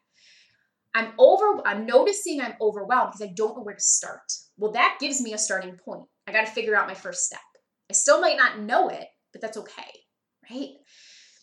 I'm 0.94 1.12
over 1.18 1.66
I'm 1.66 1.86
noticing 1.86 2.40
I'm 2.40 2.54
overwhelmed 2.60 3.12
because 3.12 3.28
I 3.28 3.32
don't 3.34 3.56
know 3.56 3.62
where 3.62 3.74
to 3.74 3.80
start. 3.80 4.20
Well, 4.56 4.72
that 4.72 4.98
gives 5.00 5.20
me 5.20 5.32
a 5.32 5.38
starting 5.38 5.76
point. 5.76 6.04
I 6.26 6.32
got 6.32 6.46
to 6.46 6.52
figure 6.52 6.76
out 6.76 6.86
my 6.86 6.94
first 6.94 7.24
step. 7.24 7.40
I 7.90 7.94
still 7.94 8.20
might 8.20 8.36
not 8.36 8.60
know 8.60 8.88
it, 8.88 9.06
but 9.32 9.40
that's 9.40 9.56
okay, 9.56 9.90
right? 10.50 10.70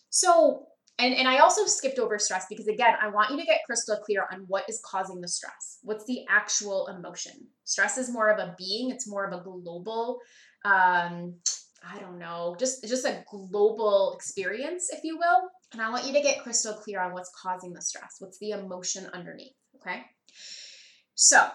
So 0.10 0.66
and, 1.00 1.16
and 1.16 1.28
I 1.28 1.40
also 1.40 1.66
skipped 1.66 1.98
over 1.98 2.20
stress 2.20 2.46
because, 2.50 2.68
again, 2.68 2.94
I 3.02 3.08
want 3.08 3.32
you 3.32 3.38
to 3.38 3.46
get 3.46 3.62
crystal 3.66 3.98
clear 3.98 4.28
on 4.32 4.44
what 4.48 4.70
is 4.70 4.82
causing 4.86 5.22
the 5.22 5.28
stress. 5.28 5.80
What's 5.82 6.06
the 6.06 6.26
actual 6.30 6.88
emotion? 6.88 7.34
Stress 7.64 7.98
is 7.98 8.12
more 8.12 8.30
of 8.30 8.40
a 8.40 8.54
being, 8.58 8.92
it's 8.92 9.08
more 9.08 9.26
of 9.26 9.34
a 9.34 9.42
global, 9.42 10.20
um, 10.66 11.36
I 11.88 11.98
don't 12.00 12.20
know, 12.20 12.56
just, 12.60 12.84
just 12.84 13.06
a 13.06 13.24
global 13.32 14.14
experience, 14.16 14.90
if 14.92 15.04
you 15.04 15.18
will. 15.18 15.50
And 15.72 15.82
I 15.82 15.90
want 15.90 16.06
you 16.06 16.14
to 16.14 16.22
get 16.22 16.44
crystal 16.44 16.74
clear 16.74 17.02
on 17.02 17.14
what's 17.14 17.32
causing 17.42 17.72
the 17.72 17.82
stress. 17.82 18.18
What's 18.20 18.38
the 18.40 18.52
emotion 18.52 19.10
underneath? 19.14 19.56
Okay. 19.78 20.04
So, 21.16 21.48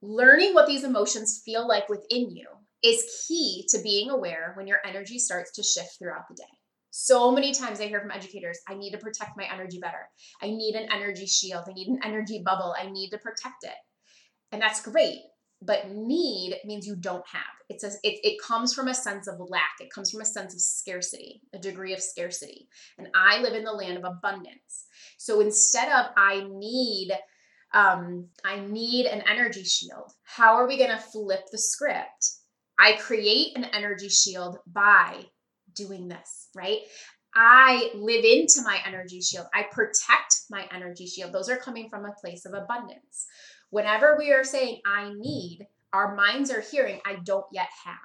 learning 0.00 0.54
what 0.54 0.66
these 0.66 0.84
emotions 0.84 1.42
feel 1.44 1.68
like 1.68 1.88
within 1.88 2.30
you 2.30 2.46
is 2.82 3.26
key 3.26 3.66
to 3.70 3.82
being 3.82 4.10
aware 4.10 4.52
when 4.56 4.66
your 4.66 4.78
energy 4.86 5.18
starts 5.18 5.52
to 5.52 5.62
shift 5.62 5.98
throughout 5.98 6.28
the 6.28 6.36
day. 6.36 6.44
So 6.98 7.30
many 7.30 7.52
times 7.52 7.78
I 7.78 7.88
hear 7.88 8.00
from 8.00 8.10
educators, 8.10 8.58
I 8.66 8.74
need 8.74 8.92
to 8.92 8.98
protect 8.98 9.36
my 9.36 9.44
energy 9.52 9.78
better. 9.78 10.08
I 10.40 10.46
need 10.46 10.76
an 10.76 10.88
energy 10.90 11.26
shield. 11.26 11.64
I 11.68 11.74
need 11.74 11.88
an 11.88 12.00
energy 12.02 12.42
bubble. 12.42 12.74
I 12.80 12.88
need 12.90 13.10
to 13.10 13.18
protect 13.18 13.64
it. 13.64 13.76
And 14.50 14.62
that's 14.62 14.80
great. 14.80 15.18
but 15.62 15.90
need 15.90 16.58
means 16.64 16.86
you 16.86 16.96
don't 16.96 17.24
have. 17.30 17.42
It 17.68 17.80
says 17.80 17.98
it, 18.02 18.18
it 18.22 18.40
comes 18.42 18.74
from 18.74 18.88
a 18.88 18.94
sense 18.94 19.26
of 19.26 19.36
lack. 19.48 19.72
It 19.80 19.90
comes 19.90 20.10
from 20.10 20.20
a 20.20 20.26
sense 20.26 20.54
of 20.54 20.60
scarcity, 20.60 21.40
a 21.54 21.58
degree 21.58 21.92
of 21.94 22.00
scarcity. 22.00 22.68
And 22.98 23.08
I 23.14 23.40
live 23.40 23.54
in 23.54 23.64
the 23.64 23.72
land 23.72 23.98
of 23.98 24.04
abundance. 24.04 24.86
So 25.18 25.40
instead 25.40 25.90
of 25.90 26.06
I 26.16 26.46
need 26.50 27.12
um, 27.74 28.28
I 28.44 28.60
need 28.60 29.06
an 29.06 29.22
energy 29.28 29.64
shield. 29.64 30.12
How 30.22 30.54
are 30.54 30.66
we 30.66 30.78
going 30.78 30.90
to 30.90 30.98
flip 30.98 31.40
the 31.50 31.58
script? 31.58 32.30
I 32.78 32.92
create 32.92 33.56
an 33.56 33.64
energy 33.64 34.08
shield 34.08 34.58
by 34.66 35.26
doing 35.76 36.08
this, 36.08 36.48
right? 36.54 36.80
I 37.34 37.90
live 37.94 38.24
into 38.24 38.62
my 38.64 38.78
energy 38.86 39.20
shield. 39.20 39.46
I 39.54 39.64
protect 39.70 40.42
my 40.50 40.66
energy 40.72 41.06
shield. 41.06 41.32
Those 41.32 41.50
are 41.50 41.56
coming 41.56 41.90
from 41.90 42.06
a 42.06 42.14
place 42.20 42.46
of 42.46 42.54
abundance. 42.54 43.26
Whenever 43.70 44.16
we 44.18 44.32
are 44.32 44.44
saying, 44.44 44.80
I 44.86 45.12
need, 45.14 45.66
our 45.92 46.16
minds 46.16 46.50
are 46.50 46.62
hearing, 46.62 47.00
I 47.04 47.16
don't 47.24 47.44
yet 47.52 47.68
have. 47.84 47.96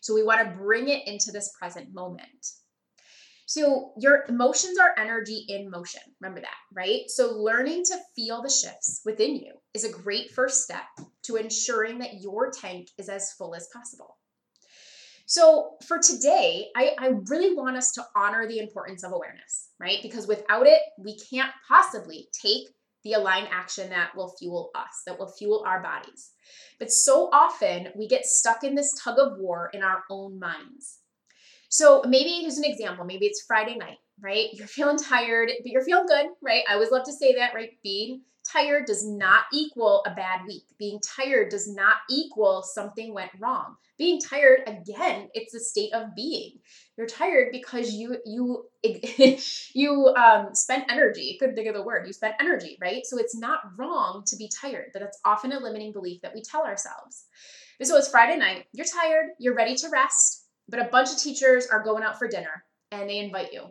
So 0.00 0.14
we 0.14 0.22
want 0.22 0.40
to 0.40 0.56
bring 0.56 0.88
it 0.88 1.06
into 1.06 1.30
this 1.32 1.52
present 1.58 1.92
moment. 1.92 2.46
So 3.46 3.92
your 3.98 4.24
emotions 4.28 4.78
are 4.78 4.98
energy 4.98 5.44
in 5.48 5.70
motion. 5.70 6.00
Remember 6.20 6.40
that, 6.40 6.56
right? 6.72 7.02
So 7.08 7.34
learning 7.34 7.82
to 7.86 7.98
feel 8.16 8.40
the 8.40 8.48
shifts 8.48 9.02
within 9.04 9.36
you 9.36 9.52
is 9.74 9.84
a 9.84 9.92
great 9.92 10.30
first 10.30 10.64
step 10.64 10.84
to 11.24 11.36
ensuring 11.36 11.98
that 11.98 12.22
your 12.22 12.50
tank 12.50 12.88
is 12.96 13.10
as 13.10 13.32
full 13.34 13.54
as 13.54 13.68
possible. 13.70 14.16
So 15.32 15.76
for 15.86 15.98
today, 15.98 16.68
I, 16.76 16.94
I 16.98 17.12
really 17.30 17.54
want 17.54 17.78
us 17.78 17.92
to 17.92 18.04
honor 18.14 18.46
the 18.46 18.58
importance 18.58 19.02
of 19.02 19.12
awareness, 19.12 19.70
right? 19.80 19.96
Because 20.02 20.26
without 20.26 20.66
it, 20.66 20.82
we 20.98 21.16
can't 21.16 21.50
possibly 21.66 22.28
take 22.38 22.68
the 23.02 23.14
aligned 23.14 23.48
action 23.50 23.88
that 23.88 24.14
will 24.14 24.34
fuel 24.38 24.70
us, 24.74 25.00
that 25.06 25.18
will 25.18 25.32
fuel 25.32 25.64
our 25.66 25.82
bodies. 25.82 26.32
But 26.78 26.92
so 26.92 27.30
often 27.32 27.88
we 27.96 28.08
get 28.08 28.26
stuck 28.26 28.62
in 28.62 28.74
this 28.74 28.92
tug 29.02 29.18
of 29.18 29.38
war 29.38 29.70
in 29.72 29.82
our 29.82 30.04
own 30.10 30.38
minds. 30.38 30.98
So 31.70 32.02
maybe 32.06 32.42
here's 32.42 32.58
an 32.58 32.70
example. 32.70 33.06
Maybe 33.06 33.24
it's 33.24 33.46
Friday 33.46 33.76
night, 33.76 33.96
right? 34.20 34.48
You're 34.52 34.66
feeling 34.66 34.98
tired, 34.98 35.50
but 35.62 35.72
you're 35.72 35.82
feeling 35.82 36.08
good, 36.08 36.26
right? 36.42 36.62
I 36.68 36.74
always 36.74 36.90
love 36.90 37.06
to 37.06 37.12
say 37.12 37.36
that, 37.36 37.54
right? 37.54 37.70
Being 37.82 38.20
tired 38.50 38.86
does 38.86 39.06
not 39.06 39.44
equal 39.52 40.02
a 40.06 40.14
bad 40.14 40.40
week. 40.46 40.64
Being 40.78 41.00
tired 41.00 41.50
does 41.50 41.68
not 41.68 41.96
equal 42.10 42.62
something 42.62 43.14
went 43.14 43.30
wrong. 43.38 43.76
Being 43.98 44.20
tired, 44.20 44.62
again, 44.66 45.28
it's 45.34 45.54
a 45.54 45.60
state 45.60 45.92
of 45.94 46.14
being. 46.14 46.58
You're 46.96 47.06
tired 47.06 47.48
because 47.52 47.92
you 47.92 48.16
you 48.24 48.64
you 49.74 50.14
um, 50.16 50.54
spent 50.54 50.90
energy. 50.90 51.36
Couldn't 51.38 51.54
think 51.54 51.68
of 51.68 51.74
the 51.74 51.82
word. 51.82 52.06
You 52.06 52.12
spent 52.12 52.34
energy, 52.40 52.78
right? 52.80 53.04
So 53.04 53.18
it's 53.18 53.36
not 53.36 53.60
wrong 53.76 54.24
to 54.26 54.36
be 54.36 54.50
tired, 54.60 54.90
but 54.92 55.00
that's 55.00 55.20
often 55.24 55.52
a 55.52 55.60
limiting 55.60 55.92
belief 55.92 56.20
that 56.22 56.34
we 56.34 56.42
tell 56.42 56.64
ourselves. 56.64 57.26
So 57.82 57.96
it's 57.96 58.08
Friday 58.08 58.38
night. 58.38 58.66
You're 58.72 58.86
tired. 58.86 59.30
You're 59.38 59.54
ready 59.56 59.74
to 59.76 59.88
rest, 59.88 60.46
but 60.68 60.80
a 60.80 60.90
bunch 60.90 61.10
of 61.10 61.18
teachers 61.18 61.66
are 61.66 61.82
going 61.82 62.02
out 62.02 62.18
for 62.18 62.28
dinner 62.28 62.64
and 62.92 63.08
they 63.08 63.18
invite 63.18 63.52
you, 63.52 63.62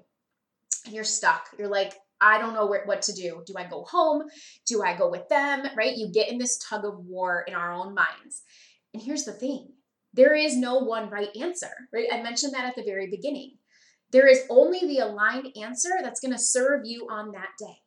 and 0.86 0.94
you're 0.94 1.04
stuck. 1.04 1.48
You're 1.58 1.68
like, 1.68 1.94
I 2.22 2.38
don't 2.38 2.54
know 2.54 2.68
what 2.68 3.02
to 3.02 3.14
do. 3.14 3.44
Do 3.46 3.56
I 3.58 3.68
go 3.68 3.84
home? 3.84 4.24
Do 4.68 4.84
I 4.84 4.96
go 4.96 5.10
with 5.10 5.28
them? 5.28 5.66
Right? 5.76 5.98
You 5.98 6.12
get 6.12 6.30
in 6.30 6.38
this 6.38 6.60
tug 6.60 6.86
of 6.86 7.00
war 7.00 7.44
in 7.48 7.56
our 7.56 7.74
own 7.74 7.96
minds. 7.96 8.44
And 8.94 9.02
here's 9.02 9.26
the 9.26 9.34
thing 9.34 9.74
there 10.14 10.36
is 10.36 10.58
no 10.58 10.78
one 10.80 11.10
right 11.10 11.36
answer, 11.40 11.72
right? 11.94 12.08
I 12.12 12.22
mentioned 12.22 12.54
that 12.54 12.66
at 12.66 12.76
the 12.76 12.84
very 12.84 13.10
beginning. 13.10 13.58
There 14.12 14.28
is 14.28 14.44
only 14.50 14.80
the 14.82 15.00
aligned 15.00 15.48
answer 15.62 15.90
that's 16.02 16.20
going 16.20 16.34
to 16.34 16.40
serve 16.40 16.82
you 16.84 17.08
on 17.10 17.32
that 17.32 17.50
day. 17.58 17.78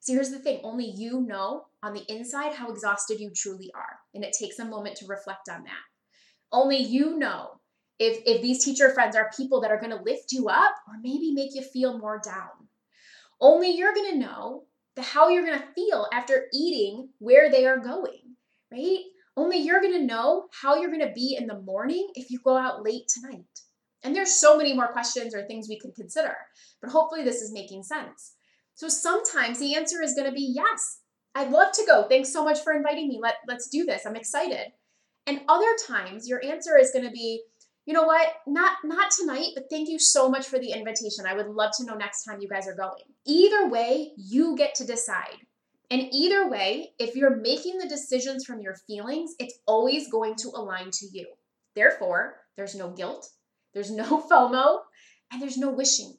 So 0.00 0.12
here's 0.12 0.30
the 0.30 0.38
thing 0.38 0.60
only 0.64 0.90
you 0.90 1.22
know 1.22 1.66
on 1.82 1.94
the 1.94 2.04
inside 2.08 2.54
how 2.54 2.70
exhausted 2.70 3.20
you 3.20 3.30
truly 3.34 3.70
are. 3.74 3.98
And 4.14 4.24
it 4.24 4.36
takes 4.38 4.58
a 4.58 4.64
moment 4.64 4.96
to 4.96 5.06
reflect 5.06 5.48
on 5.48 5.62
that. 5.64 5.84
Only 6.50 6.78
you 6.78 7.16
know 7.18 7.60
if, 7.98 8.20
if 8.26 8.42
these 8.42 8.64
teacher 8.64 8.90
friends 8.90 9.16
are 9.16 9.30
people 9.36 9.60
that 9.62 9.70
are 9.70 9.80
going 9.80 9.96
to 9.96 10.02
lift 10.02 10.32
you 10.32 10.48
up 10.48 10.74
or 10.88 10.94
maybe 11.02 11.32
make 11.32 11.54
you 11.54 11.62
feel 11.62 11.98
more 11.98 12.20
down. 12.22 12.68
Only 13.42 13.72
you're 13.72 13.92
going 13.92 14.12
to 14.12 14.18
know 14.18 14.62
the 14.94 15.02
how 15.02 15.28
you're 15.28 15.44
going 15.44 15.58
to 15.58 15.72
feel 15.74 16.06
after 16.12 16.46
eating 16.54 17.08
where 17.18 17.50
they 17.50 17.66
are 17.66 17.78
going, 17.78 18.36
right? 18.70 19.00
Only 19.36 19.58
you're 19.58 19.80
going 19.80 19.98
to 19.98 20.06
know 20.06 20.46
how 20.62 20.76
you're 20.76 20.92
going 20.92 21.06
to 21.06 21.12
be 21.12 21.36
in 21.38 21.46
the 21.46 21.60
morning 21.60 22.08
if 22.14 22.30
you 22.30 22.38
go 22.44 22.56
out 22.56 22.84
late 22.84 23.08
tonight. 23.08 23.44
And 24.04 24.14
there's 24.14 24.34
so 24.34 24.56
many 24.56 24.74
more 24.74 24.92
questions 24.92 25.34
or 25.34 25.42
things 25.42 25.68
we 25.68 25.78
could 25.78 25.94
consider, 25.94 26.36
but 26.80 26.90
hopefully 26.90 27.24
this 27.24 27.40
is 27.42 27.52
making 27.52 27.82
sense. 27.82 28.34
So 28.74 28.88
sometimes 28.88 29.58
the 29.58 29.74
answer 29.74 30.02
is 30.02 30.14
going 30.14 30.28
to 30.28 30.34
be 30.34 30.52
yes. 30.54 31.00
I'd 31.34 31.50
love 31.50 31.72
to 31.72 31.84
go. 31.86 32.06
Thanks 32.08 32.32
so 32.32 32.44
much 32.44 32.60
for 32.60 32.72
inviting 32.72 33.08
me. 33.08 33.18
Let, 33.20 33.36
let's 33.48 33.68
do 33.68 33.84
this. 33.84 34.04
I'm 34.06 34.16
excited. 34.16 34.72
And 35.26 35.40
other 35.48 35.74
times 35.86 36.28
your 36.28 36.44
answer 36.44 36.76
is 36.78 36.90
going 36.90 37.04
to 37.04 37.10
be, 37.10 37.42
you 37.86 37.94
know 37.94 38.04
what? 38.04 38.28
Not 38.46 38.76
not 38.84 39.10
tonight 39.10 39.50
but 39.54 39.64
thank 39.70 39.88
you 39.88 39.98
so 39.98 40.28
much 40.28 40.46
for 40.46 40.58
the 40.58 40.72
invitation. 40.72 41.26
I 41.26 41.34
would 41.34 41.48
love 41.48 41.72
to 41.78 41.84
know 41.84 41.94
next 41.94 42.24
time 42.24 42.40
you 42.40 42.48
guys 42.48 42.68
are 42.68 42.76
going. 42.76 43.04
Either 43.26 43.68
way 43.68 44.12
you 44.16 44.56
get 44.56 44.74
to 44.76 44.86
decide. 44.86 45.38
And 45.90 46.08
either 46.12 46.48
way 46.48 46.92
if 46.98 47.16
you're 47.16 47.36
making 47.36 47.78
the 47.78 47.88
decisions 47.88 48.44
from 48.44 48.60
your 48.60 48.76
feelings 48.86 49.34
it's 49.38 49.58
always 49.66 50.10
going 50.10 50.36
to 50.36 50.48
align 50.48 50.90
to 50.92 51.06
you. 51.12 51.26
Therefore 51.74 52.36
there's 52.56 52.74
no 52.74 52.90
guilt 52.90 53.28
there's 53.74 53.90
no 53.90 54.20
fomo 54.30 54.80
and 55.32 55.40
there's 55.40 55.58
no 55.58 55.70
wishing. 55.70 56.14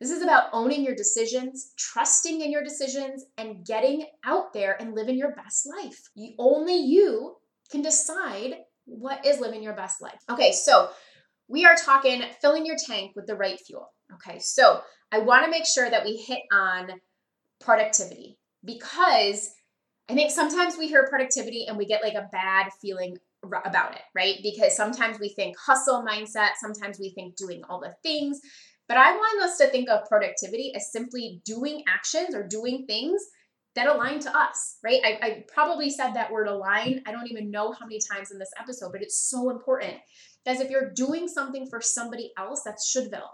This 0.00 0.10
is 0.10 0.22
about 0.22 0.48
owning 0.52 0.82
your 0.82 0.94
decisions, 0.94 1.72
trusting 1.76 2.40
in 2.40 2.50
your 2.50 2.64
decisions, 2.64 3.26
and 3.36 3.66
getting 3.66 4.06
out 4.24 4.54
there 4.54 4.80
and 4.80 4.94
living 4.94 5.18
your 5.18 5.34
best 5.34 5.68
life. 5.68 6.00
You, 6.14 6.32
only 6.38 6.76
you 6.76 7.36
can 7.70 7.82
decide 7.82 8.54
what 8.84 9.24
is 9.24 9.40
living 9.40 9.62
your 9.62 9.74
best 9.74 10.00
life? 10.00 10.20
Okay, 10.30 10.52
so 10.52 10.90
we 11.48 11.64
are 11.64 11.74
talking 11.74 12.22
filling 12.40 12.64
your 12.64 12.76
tank 12.76 13.12
with 13.16 13.26
the 13.26 13.34
right 13.34 13.58
fuel. 13.58 13.92
Okay, 14.14 14.38
so 14.38 14.80
I 15.12 15.18
want 15.18 15.44
to 15.44 15.50
make 15.50 15.66
sure 15.66 15.88
that 15.88 16.04
we 16.04 16.16
hit 16.16 16.40
on 16.52 16.90
productivity 17.60 18.38
because 18.64 19.52
I 20.08 20.14
think 20.14 20.30
sometimes 20.30 20.76
we 20.76 20.88
hear 20.88 21.06
productivity 21.08 21.66
and 21.66 21.76
we 21.76 21.86
get 21.86 22.02
like 22.02 22.14
a 22.14 22.28
bad 22.32 22.70
feeling 22.80 23.16
about 23.42 23.94
it, 23.94 24.02
right? 24.14 24.36
Because 24.42 24.76
sometimes 24.76 25.18
we 25.18 25.30
think 25.30 25.56
hustle 25.58 26.04
mindset, 26.04 26.50
sometimes 26.60 26.98
we 26.98 27.10
think 27.10 27.36
doing 27.36 27.62
all 27.68 27.80
the 27.80 27.94
things. 28.02 28.40
But 28.88 28.96
I 28.96 29.12
want 29.12 29.42
us 29.42 29.56
to 29.58 29.68
think 29.68 29.88
of 29.88 30.08
productivity 30.08 30.72
as 30.74 30.92
simply 30.92 31.40
doing 31.44 31.84
actions 31.88 32.34
or 32.34 32.46
doing 32.46 32.86
things 32.86 33.22
that 33.76 33.86
align 33.86 34.18
to 34.20 34.36
us, 34.36 34.78
right? 34.82 35.00
I, 35.04 35.18
I, 35.22 35.44
probably 35.52 35.90
said 35.90 36.12
that 36.12 36.32
word 36.32 36.48
align. 36.48 37.02
I 37.06 37.12
don't 37.12 37.30
even 37.30 37.50
know 37.50 37.72
how 37.72 37.86
many 37.86 38.00
times 38.00 38.32
in 38.32 38.38
this 38.38 38.50
episode, 38.58 38.90
but 38.92 39.02
it's 39.02 39.30
so 39.30 39.50
important. 39.50 39.94
Because 40.44 40.60
if 40.60 40.70
you're 40.70 40.90
doing 40.90 41.28
something 41.28 41.66
for 41.68 41.80
somebody 41.80 42.32
else, 42.36 42.62
that's 42.64 42.92
shouldville. 42.92 43.30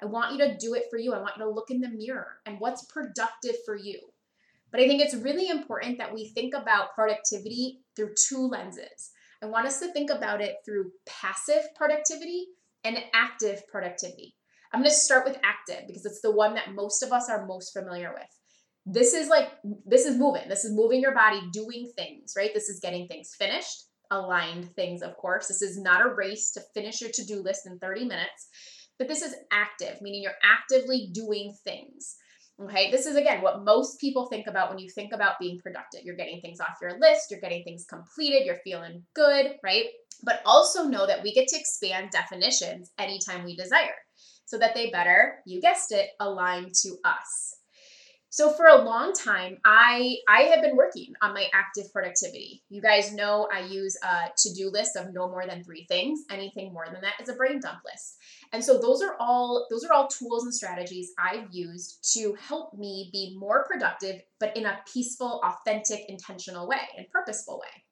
I 0.00 0.06
want 0.06 0.32
you 0.32 0.38
to 0.38 0.56
do 0.56 0.74
it 0.74 0.84
for 0.90 0.98
you. 0.98 1.12
I 1.12 1.20
want 1.20 1.36
you 1.36 1.44
to 1.44 1.50
look 1.50 1.70
in 1.70 1.80
the 1.80 1.88
mirror 1.88 2.38
and 2.46 2.60
what's 2.60 2.86
productive 2.86 3.56
for 3.66 3.76
you. 3.76 4.00
But 4.70 4.80
I 4.80 4.86
think 4.86 5.02
it's 5.02 5.14
really 5.14 5.48
important 5.48 5.98
that 5.98 6.14
we 6.14 6.28
think 6.28 6.54
about 6.54 6.94
productivity 6.94 7.80
through 7.96 8.14
two 8.14 8.46
lenses. 8.46 9.10
I 9.42 9.46
want 9.46 9.66
us 9.66 9.80
to 9.80 9.92
think 9.92 10.10
about 10.10 10.40
it 10.40 10.56
through 10.64 10.92
passive 11.06 11.62
productivity 11.74 12.46
and 12.84 12.98
active 13.12 13.66
productivity. 13.66 14.36
I'm 14.72 14.80
going 14.80 14.90
to 14.90 14.96
start 14.96 15.24
with 15.24 15.38
active 15.42 15.86
because 15.88 16.06
it's 16.06 16.20
the 16.20 16.30
one 16.30 16.54
that 16.54 16.74
most 16.74 17.02
of 17.02 17.12
us 17.12 17.28
are 17.28 17.46
most 17.46 17.72
familiar 17.72 18.12
with 18.12 18.39
this 18.86 19.14
is 19.14 19.28
like 19.28 19.48
this 19.86 20.06
is 20.06 20.16
moving. 20.16 20.48
This 20.48 20.64
is 20.64 20.74
moving 20.74 21.00
your 21.00 21.14
body 21.14 21.40
doing 21.52 21.90
things 21.96 22.34
right? 22.36 22.50
This 22.54 22.68
is 22.68 22.80
getting 22.80 23.06
things 23.06 23.34
finished 23.38 23.86
aligned 24.10 24.74
things 24.74 25.02
of 25.02 25.16
course. 25.16 25.48
This 25.48 25.62
is 25.62 25.80
not 25.80 26.04
a 26.04 26.14
race 26.14 26.50
to 26.52 26.62
finish 26.74 27.00
your 27.00 27.10
to-do 27.10 27.42
list 27.42 27.66
in 27.66 27.78
30 27.78 28.04
minutes 28.04 28.48
but 28.98 29.08
this 29.08 29.22
is 29.22 29.34
active 29.52 30.00
meaning 30.02 30.22
you're 30.22 30.32
actively 30.42 31.10
doing 31.12 31.54
things 31.64 32.16
okay? 32.62 32.90
This 32.90 33.06
is 33.06 33.16
again 33.16 33.40
what 33.40 33.64
most 33.64 34.00
people 34.00 34.26
think 34.26 34.46
about 34.46 34.68
when 34.68 34.78
you 34.78 34.88
think 34.90 35.12
about 35.12 35.38
being 35.40 35.58
productive. 35.58 36.02
You're 36.04 36.16
getting 36.16 36.40
things 36.40 36.60
off 36.60 36.78
your 36.80 36.98
list 36.98 37.30
you're 37.30 37.40
getting 37.40 37.64
things 37.64 37.86
completed 37.88 38.44
you're 38.46 38.60
feeling 38.64 39.02
good 39.14 39.56
right? 39.62 39.86
But 40.22 40.42
also 40.44 40.84
know 40.84 41.06
that 41.06 41.22
we 41.22 41.32
get 41.32 41.48
to 41.48 41.58
expand 41.58 42.10
definitions 42.10 42.90
anytime 42.98 43.44
we 43.44 43.56
desire 43.56 43.96
so 44.46 44.58
that 44.58 44.74
they 44.74 44.90
better 44.90 45.36
you 45.46 45.60
guessed 45.60 45.92
it 45.92 46.08
align 46.18 46.70
to 46.82 46.96
us 47.04 47.59
so 48.32 48.52
for 48.52 48.66
a 48.66 48.82
long 48.82 49.12
time, 49.12 49.58
I 49.64 50.18
I 50.28 50.42
have 50.42 50.62
been 50.62 50.76
working 50.76 51.14
on 51.20 51.34
my 51.34 51.46
active 51.52 51.92
productivity. 51.92 52.62
You 52.68 52.80
guys 52.80 53.12
know 53.12 53.48
I 53.52 53.60
use 53.60 53.98
a 54.04 54.30
to-do 54.36 54.70
list 54.70 54.94
of 54.94 55.12
no 55.12 55.28
more 55.28 55.46
than 55.46 55.64
3 55.64 55.84
things. 55.88 56.20
Anything 56.30 56.72
more 56.72 56.86
than 56.90 57.00
that 57.00 57.20
is 57.20 57.28
a 57.28 57.34
brain 57.34 57.58
dump 57.58 57.80
list. 57.84 58.18
And 58.52 58.64
so 58.64 58.80
those 58.80 59.02
are 59.02 59.16
all 59.18 59.66
those 59.68 59.84
are 59.84 59.92
all 59.92 60.06
tools 60.06 60.44
and 60.44 60.54
strategies 60.54 61.12
I've 61.18 61.48
used 61.50 62.08
to 62.14 62.36
help 62.40 62.72
me 62.74 63.10
be 63.12 63.36
more 63.36 63.64
productive 63.64 64.22
but 64.38 64.56
in 64.56 64.64
a 64.64 64.78
peaceful, 64.92 65.40
authentic, 65.44 66.04
intentional 66.08 66.68
way 66.68 66.88
and 66.96 67.08
purposeful 67.10 67.58
way. 67.58 67.84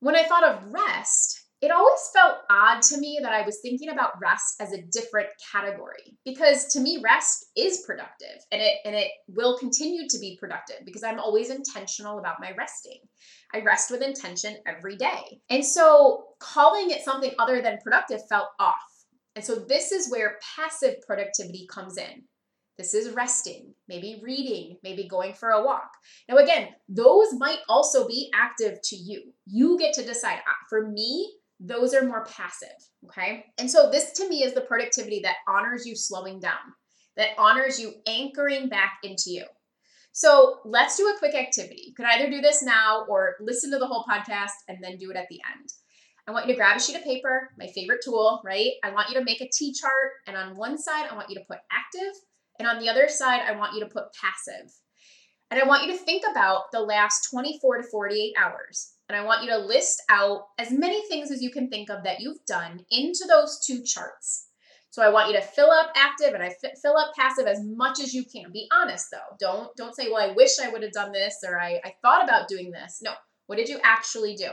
When 0.00 0.16
I 0.16 0.24
thought 0.24 0.44
of 0.44 0.72
rest, 0.72 1.39
it 1.60 1.70
always 1.70 2.00
felt 2.14 2.38
odd 2.50 2.80
to 2.82 2.98
me 2.98 3.18
that 3.22 3.32
I 3.32 3.42
was 3.44 3.58
thinking 3.60 3.90
about 3.90 4.20
rest 4.20 4.60
as 4.60 4.72
a 4.72 4.82
different 4.82 5.28
category 5.52 6.16
because 6.24 6.66
to 6.72 6.80
me 6.80 7.02
rest 7.04 7.46
is 7.54 7.84
productive 7.86 8.42
and 8.50 8.62
it 8.62 8.78
and 8.84 8.94
it 8.94 9.10
will 9.28 9.58
continue 9.58 10.08
to 10.08 10.18
be 10.18 10.38
productive 10.40 10.78
because 10.86 11.02
I'm 11.02 11.20
always 11.20 11.50
intentional 11.50 12.18
about 12.18 12.40
my 12.40 12.52
resting. 12.56 13.00
I 13.52 13.60
rest 13.60 13.90
with 13.90 14.02
intention 14.02 14.56
every 14.66 14.96
day. 14.96 15.40
And 15.50 15.64
so 15.64 16.24
calling 16.38 16.90
it 16.90 17.02
something 17.02 17.32
other 17.38 17.60
than 17.60 17.78
productive 17.82 18.20
felt 18.28 18.48
off. 18.58 18.76
And 19.36 19.44
so 19.44 19.56
this 19.56 19.92
is 19.92 20.10
where 20.10 20.38
passive 20.56 20.96
productivity 21.06 21.66
comes 21.70 21.98
in. 21.98 22.24
This 22.78 22.94
is 22.94 23.12
resting, 23.12 23.74
maybe 23.88 24.22
reading, 24.22 24.78
maybe 24.82 25.06
going 25.06 25.34
for 25.34 25.50
a 25.50 25.62
walk. 25.62 25.90
Now, 26.30 26.38
again, 26.38 26.68
those 26.88 27.34
might 27.34 27.58
also 27.68 28.08
be 28.08 28.30
active 28.34 28.78
to 28.84 28.96
you. 28.96 29.34
You 29.44 29.78
get 29.78 29.92
to 29.94 30.02
decide. 30.02 30.38
For 30.70 30.88
me, 30.88 31.30
those 31.60 31.94
are 31.94 32.04
more 32.04 32.24
passive. 32.24 32.68
Okay. 33.06 33.44
And 33.58 33.70
so, 33.70 33.90
this 33.90 34.12
to 34.12 34.28
me 34.28 34.42
is 34.42 34.54
the 34.54 34.62
productivity 34.62 35.20
that 35.20 35.36
honors 35.46 35.86
you 35.86 35.94
slowing 35.94 36.40
down, 36.40 36.58
that 37.16 37.30
honors 37.38 37.78
you 37.78 37.94
anchoring 38.06 38.68
back 38.68 38.94
into 39.02 39.30
you. 39.30 39.44
So, 40.12 40.58
let's 40.64 40.96
do 40.96 41.06
a 41.08 41.18
quick 41.18 41.34
activity. 41.34 41.84
You 41.88 41.94
can 41.94 42.06
either 42.06 42.30
do 42.30 42.40
this 42.40 42.62
now 42.62 43.04
or 43.08 43.36
listen 43.40 43.70
to 43.70 43.78
the 43.78 43.86
whole 43.86 44.04
podcast 44.10 44.56
and 44.68 44.78
then 44.82 44.96
do 44.96 45.10
it 45.10 45.16
at 45.16 45.28
the 45.28 45.40
end. 45.54 45.68
I 46.26 46.32
want 46.32 46.46
you 46.46 46.54
to 46.54 46.56
grab 46.56 46.76
a 46.76 46.80
sheet 46.80 46.96
of 46.96 47.04
paper, 47.04 47.50
my 47.58 47.66
favorite 47.68 48.00
tool, 48.04 48.40
right? 48.44 48.72
I 48.84 48.90
want 48.90 49.08
you 49.08 49.18
to 49.18 49.24
make 49.24 49.40
a 49.40 49.48
T 49.52 49.72
chart. 49.72 50.12
And 50.26 50.36
on 50.36 50.56
one 50.56 50.78
side, 50.78 51.06
I 51.10 51.14
want 51.14 51.28
you 51.28 51.36
to 51.36 51.44
put 51.48 51.58
active 51.72 52.14
and 52.60 52.68
on 52.68 52.78
the 52.78 52.90
other 52.90 53.08
side, 53.08 53.40
I 53.40 53.56
want 53.56 53.74
you 53.74 53.80
to 53.80 53.86
put 53.86 54.12
passive. 54.12 54.70
And 55.50 55.60
I 55.60 55.66
want 55.66 55.84
you 55.84 55.92
to 55.92 55.98
think 55.98 56.22
about 56.30 56.70
the 56.72 56.80
last 56.80 57.28
24 57.30 57.78
to 57.78 57.82
48 57.88 58.34
hours. 58.38 58.92
And 59.08 59.16
I 59.16 59.24
want 59.24 59.42
you 59.42 59.50
to 59.50 59.58
list 59.58 60.02
out 60.08 60.46
as 60.58 60.70
many 60.70 61.06
things 61.08 61.32
as 61.32 61.42
you 61.42 61.50
can 61.50 61.68
think 61.68 61.90
of 61.90 62.04
that 62.04 62.20
you've 62.20 62.44
done 62.46 62.84
into 62.90 63.24
those 63.26 63.58
two 63.66 63.82
charts. 63.82 64.46
So 64.90 65.02
I 65.02 65.10
want 65.10 65.28
you 65.28 65.36
to 65.36 65.42
fill 65.42 65.70
up 65.70 65.90
active 65.96 66.34
and 66.34 66.42
I 66.42 66.54
fill 66.80 66.96
up 66.96 67.12
passive 67.16 67.46
as 67.46 67.60
much 67.64 68.00
as 68.00 68.12
you 68.14 68.24
can. 68.24 68.52
Be 68.52 68.68
honest 68.72 69.06
though. 69.12 69.36
Don't 69.38 69.74
don't 69.76 69.94
say, 69.94 70.10
"Well, 70.10 70.30
I 70.30 70.32
wish 70.34 70.58
I 70.60 70.68
would 70.68 70.82
have 70.82 70.92
done 70.92 71.12
this 71.12 71.42
or 71.46 71.60
I 71.60 71.80
I 71.84 71.94
thought 72.02 72.24
about 72.24 72.48
doing 72.48 72.70
this." 72.72 73.00
No. 73.02 73.12
What 73.46 73.56
did 73.56 73.68
you 73.68 73.80
actually 73.82 74.34
do? 74.34 74.50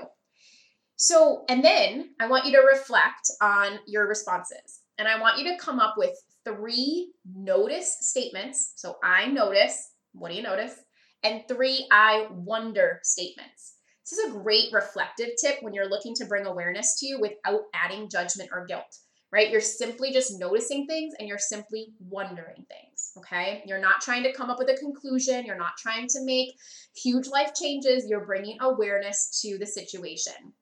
So, 0.95 1.45
and 1.49 1.63
then 1.63 2.15
I 2.19 2.27
want 2.27 2.45
you 2.45 2.51
to 2.53 2.65
reflect 2.65 3.29
on 3.41 3.79
your 3.85 4.07
responses. 4.07 4.81
And 4.97 5.07
I 5.07 5.19
want 5.19 5.37
you 5.37 5.51
to 5.51 5.63
come 5.63 5.79
up 5.79 5.95
with 5.97 6.19
three 6.43 7.13
notice 7.23 7.97
statements. 8.01 8.73
So 8.75 8.97
I 9.03 9.27
notice, 9.27 9.91
what 10.13 10.29
do 10.29 10.35
you 10.35 10.41
notice? 10.41 10.73
And 11.23 11.43
three 11.47 11.87
I 11.91 12.27
wonder 12.31 12.99
statements. 13.03 13.75
This 14.03 14.19
is 14.19 14.29
a 14.29 14.37
great 14.39 14.71
reflective 14.71 15.31
tip 15.41 15.57
when 15.61 15.73
you're 15.73 15.89
looking 15.89 16.13
to 16.15 16.25
bring 16.25 16.45
awareness 16.45 16.99
to 16.99 17.07
you 17.07 17.19
without 17.19 17.63
adding 17.73 18.09
judgment 18.09 18.49
or 18.53 18.65
guilt, 18.65 18.97
right? 19.31 19.49
You're 19.49 19.59
simply 19.59 20.13
just 20.13 20.39
noticing 20.39 20.87
things 20.87 21.13
and 21.19 21.27
you're 21.27 21.37
simply 21.37 21.87
wondering 21.99 22.65
things, 22.69 23.11
okay? 23.17 23.63
You're 23.65 23.81
not 23.81 23.99
trying 23.99 24.23
to 24.23 24.31
come 24.31 24.49
up 24.49 24.59
with 24.59 24.69
a 24.69 24.77
conclusion. 24.77 25.45
You're 25.45 25.57
not 25.57 25.77
trying 25.77 26.07
to 26.09 26.23
make 26.23 26.55
huge 26.95 27.27
life 27.27 27.51
changes. 27.53 28.07
You're 28.07 28.25
bringing 28.25 28.57
awareness 28.61 29.41
to 29.41 29.57
the 29.57 29.65
situation. 29.65 30.53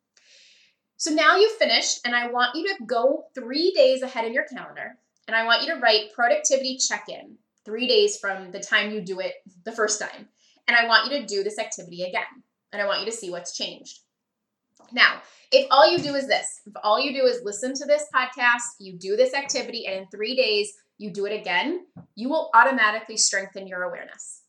So 0.97 1.11
now 1.11 1.35
you've 1.35 1.57
finished, 1.57 1.99
and 2.05 2.15
I 2.15 2.31
want 2.31 2.55
you 2.55 2.65
to 2.69 2.85
go 2.85 3.25
three 3.35 3.73
days 3.73 4.01
ahead 4.01 4.25
in 4.25 4.33
your 4.33 4.45
calendar 4.45 4.97
and 5.27 5.35
I 5.35 5.45
want 5.45 5.63
you 5.63 5.73
to 5.73 5.79
write 5.79 6.13
productivity 6.13 6.77
check 6.77 7.05
in 7.09 7.37
three 7.63 7.87
days 7.87 8.17
from 8.17 8.51
the 8.51 8.59
time 8.59 8.91
you 8.91 9.01
do 9.01 9.19
it 9.19 9.33
the 9.63 9.71
first 9.71 9.99
time. 9.99 10.27
And 10.67 10.75
I 10.75 10.87
want 10.87 11.11
you 11.11 11.19
to 11.19 11.25
do 11.25 11.43
this 11.43 11.59
activity 11.59 12.03
again. 12.03 12.43
And 12.71 12.81
I 12.81 12.85
want 12.85 12.99
you 12.99 13.05
to 13.05 13.11
see 13.11 13.29
what's 13.29 13.55
changed. 13.55 13.99
Now, 14.91 15.21
if 15.51 15.67
all 15.71 15.89
you 15.89 15.99
do 15.99 16.15
is 16.15 16.27
this, 16.27 16.61
if 16.65 16.73
all 16.83 16.99
you 16.99 17.13
do 17.13 17.25
is 17.25 17.41
listen 17.43 17.73
to 17.75 17.85
this 17.85 18.05
podcast, 18.13 18.61
you 18.79 18.97
do 18.97 19.15
this 19.15 19.33
activity, 19.33 19.85
and 19.87 19.95
in 19.95 20.07
three 20.07 20.35
days 20.35 20.73
you 20.97 21.11
do 21.11 21.25
it 21.25 21.39
again, 21.39 21.85
you 22.15 22.29
will 22.29 22.49
automatically 22.53 23.17
strengthen 23.17 23.67
your 23.67 23.83
awareness. 23.83 24.41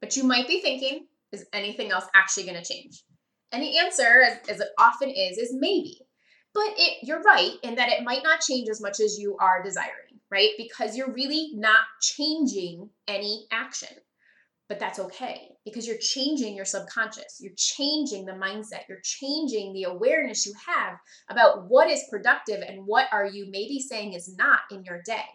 But 0.00 0.16
you 0.16 0.24
might 0.24 0.48
be 0.48 0.60
thinking, 0.60 1.06
is 1.32 1.46
anything 1.52 1.90
else 1.90 2.04
actually 2.14 2.44
going 2.44 2.62
to 2.62 2.72
change? 2.72 3.02
And 3.50 3.62
the 3.62 3.78
answer, 3.78 4.22
as, 4.22 4.38
as, 4.48 4.60
it 4.60 4.68
often 4.78 5.10
is, 5.10 5.36
is 5.36 5.54
maybe. 5.54 5.98
But 6.54 6.74
it, 6.76 6.98
you're 7.02 7.22
right 7.22 7.56
in 7.62 7.74
that 7.76 7.90
it 7.90 8.04
might 8.04 8.22
not 8.22 8.40
change 8.40 8.68
as 8.68 8.80
much 8.80 9.00
as 9.00 9.18
you 9.18 9.36
are 9.40 9.62
desiring 9.62 10.12
right? 10.32 10.48
Because 10.56 10.96
you're 10.96 11.12
really 11.12 11.50
not 11.54 11.80
changing 12.00 12.88
any 13.06 13.46
action. 13.52 13.90
But 14.72 14.80
that's 14.80 14.98
okay 14.98 15.50
because 15.66 15.86
you're 15.86 15.98
changing 15.98 16.56
your 16.56 16.64
subconscious. 16.64 17.36
You're 17.40 17.52
changing 17.58 18.24
the 18.24 18.32
mindset. 18.32 18.88
You're 18.88 19.02
changing 19.02 19.74
the 19.74 19.82
awareness 19.82 20.46
you 20.46 20.54
have 20.66 20.94
about 21.28 21.68
what 21.68 21.90
is 21.90 22.06
productive 22.08 22.62
and 22.66 22.86
what 22.86 23.04
are 23.12 23.26
you 23.26 23.50
maybe 23.50 23.78
saying 23.78 24.14
is 24.14 24.34
not 24.34 24.60
in 24.70 24.82
your 24.84 25.02
day. 25.04 25.26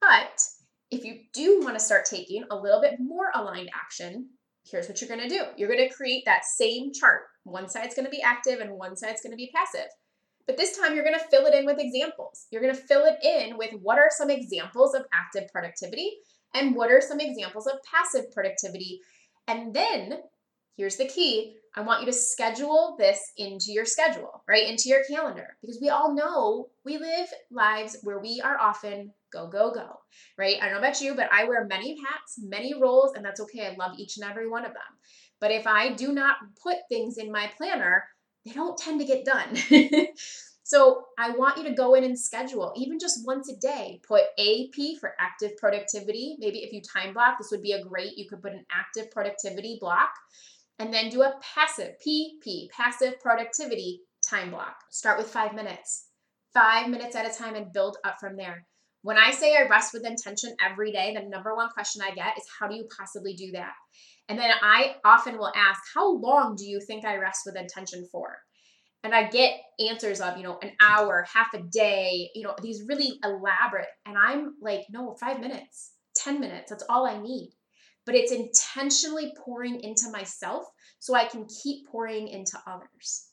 But 0.00 0.42
if 0.90 1.04
you 1.04 1.20
do 1.32 1.60
want 1.62 1.76
to 1.76 1.80
start 1.80 2.06
taking 2.06 2.42
a 2.50 2.56
little 2.56 2.80
bit 2.80 2.94
more 2.98 3.30
aligned 3.36 3.70
action, 3.72 4.30
here's 4.68 4.88
what 4.88 5.00
you're 5.00 5.16
going 5.16 5.28
to 5.28 5.28
do. 5.28 5.44
You're 5.56 5.72
going 5.72 5.88
to 5.88 5.94
create 5.94 6.24
that 6.26 6.44
same 6.44 6.92
chart. 6.92 7.20
One 7.44 7.68
side's 7.68 7.94
going 7.94 8.06
to 8.06 8.10
be 8.10 8.20
active 8.20 8.58
and 8.58 8.72
one 8.72 8.96
side's 8.96 9.22
going 9.22 9.30
to 9.30 9.36
be 9.36 9.52
passive. 9.54 9.90
But 10.48 10.56
this 10.56 10.76
time 10.76 10.96
you're 10.96 11.04
going 11.04 11.16
to 11.16 11.28
fill 11.30 11.46
it 11.46 11.54
in 11.54 11.66
with 11.66 11.78
examples. 11.78 12.48
You're 12.50 12.62
going 12.62 12.74
to 12.74 12.82
fill 12.82 13.04
it 13.04 13.24
in 13.24 13.56
with 13.56 13.70
what 13.80 13.98
are 13.98 14.10
some 14.10 14.28
examples 14.28 14.96
of 14.96 15.06
active 15.14 15.48
productivity 15.52 16.16
and 16.54 16.74
what 16.74 16.90
are 16.90 17.00
some 17.00 17.20
examples 17.20 17.66
of 17.66 17.78
passive 17.82 18.30
productivity. 18.32 19.00
And 19.48 19.74
then 19.74 20.20
here's 20.76 20.96
the 20.96 21.08
key 21.08 21.56
I 21.76 21.82
want 21.82 22.00
you 22.00 22.06
to 22.06 22.12
schedule 22.12 22.96
this 22.98 23.32
into 23.36 23.66
your 23.70 23.84
schedule, 23.84 24.42
right? 24.48 24.68
Into 24.68 24.88
your 24.88 25.04
calendar, 25.08 25.56
because 25.60 25.78
we 25.80 25.88
all 25.88 26.14
know 26.14 26.68
we 26.84 26.98
live 26.98 27.28
lives 27.50 27.96
where 28.02 28.18
we 28.18 28.40
are 28.42 28.58
often 28.58 29.12
go, 29.32 29.46
go, 29.46 29.72
go, 29.72 30.00
right? 30.36 30.56
I 30.60 30.64
don't 30.64 30.74
know 30.74 30.78
about 30.80 31.00
you, 31.00 31.14
but 31.14 31.28
I 31.32 31.44
wear 31.44 31.64
many 31.66 31.96
hats, 31.96 32.40
many 32.42 32.74
roles, 32.74 33.14
and 33.14 33.24
that's 33.24 33.40
okay. 33.40 33.66
I 33.66 33.76
love 33.76 33.98
each 33.98 34.16
and 34.16 34.28
every 34.28 34.48
one 34.48 34.64
of 34.64 34.72
them. 34.72 34.82
But 35.40 35.52
if 35.52 35.66
I 35.66 35.92
do 35.92 36.12
not 36.12 36.36
put 36.60 36.76
things 36.88 37.18
in 37.18 37.30
my 37.30 37.50
planner, 37.56 38.04
they 38.44 38.52
don't 38.52 38.76
tend 38.76 39.00
to 39.00 39.06
get 39.06 39.24
done. 39.24 39.56
so 40.70 41.06
I 41.18 41.30
want 41.30 41.58
you 41.58 41.64
to 41.64 41.74
go 41.74 41.94
in 41.94 42.04
and 42.04 42.16
schedule, 42.16 42.72
even 42.76 43.00
just 43.00 43.26
once 43.26 43.50
a 43.50 43.56
day. 43.56 44.00
Put 44.06 44.22
AP 44.38 45.00
for 45.00 45.16
active 45.18 45.56
productivity. 45.56 46.36
Maybe 46.38 46.58
if 46.58 46.72
you 46.72 46.80
time 46.80 47.12
block, 47.12 47.38
this 47.38 47.50
would 47.50 47.60
be 47.60 47.72
a 47.72 47.82
great, 47.82 48.16
you 48.16 48.28
could 48.28 48.40
put 48.40 48.52
an 48.52 48.64
active 48.70 49.10
productivity 49.10 49.78
block. 49.80 50.10
And 50.78 50.94
then 50.94 51.08
do 51.08 51.22
a 51.22 51.34
passive, 51.42 51.94
PP, 52.06 52.70
passive 52.70 53.18
productivity 53.18 54.02
time 54.24 54.52
block. 54.52 54.76
Start 54.90 55.18
with 55.18 55.26
five 55.26 55.54
minutes, 55.54 56.06
five 56.54 56.88
minutes 56.88 57.16
at 57.16 57.28
a 57.28 57.36
time, 57.36 57.56
and 57.56 57.72
build 57.72 57.96
up 58.04 58.18
from 58.20 58.36
there. 58.36 58.64
When 59.02 59.18
I 59.18 59.32
say 59.32 59.56
I 59.56 59.66
rest 59.66 59.92
with 59.92 60.06
intention 60.06 60.54
every 60.64 60.92
day, 60.92 61.12
the 61.12 61.28
number 61.28 61.52
one 61.52 61.70
question 61.70 62.00
I 62.00 62.14
get 62.14 62.38
is 62.38 62.44
how 62.60 62.68
do 62.68 62.76
you 62.76 62.86
possibly 62.96 63.34
do 63.34 63.50
that? 63.54 63.72
And 64.28 64.38
then 64.38 64.52
I 64.62 64.94
often 65.04 65.36
will 65.36 65.52
ask, 65.56 65.80
How 65.92 66.12
long 66.12 66.54
do 66.54 66.64
you 66.64 66.80
think 66.80 67.04
I 67.04 67.16
rest 67.16 67.40
with 67.44 67.56
intention 67.56 68.06
for? 68.12 68.36
And 69.02 69.14
I 69.14 69.28
get 69.28 69.58
answers 69.88 70.20
of, 70.20 70.36
you 70.36 70.42
know, 70.42 70.58
an 70.62 70.72
hour, 70.80 71.26
half 71.32 71.54
a 71.54 71.62
day, 71.62 72.30
you 72.34 72.42
know, 72.42 72.54
these 72.62 72.82
really 72.86 73.18
elaborate. 73.24 73.88
And 74.06 74.16
I'm 74.18 74.54
like, 74.60 74.82
No, 74.90 75.16
five 75.18 75.40
minutes, 75.40 75.92
10 76.16 76.40
minutes, 76.40 76.70
that's 76.70 76.84
all 76.88 77.06
I 77.06 77.20
need. 77.20 77.50
But 78.04 78.14
it's 78.14 78.32
intentionally 78.32 79.32
pouring 79.44 79.80
into 79.80 80.10
myself 80.10 80.64
so 80.98 81.14
I 81.14 81.24
can 81.24 81.46
keep 81.62 81.86
pouring 81.88 82.28
into 82.28 82.58
others. 82.66 83.28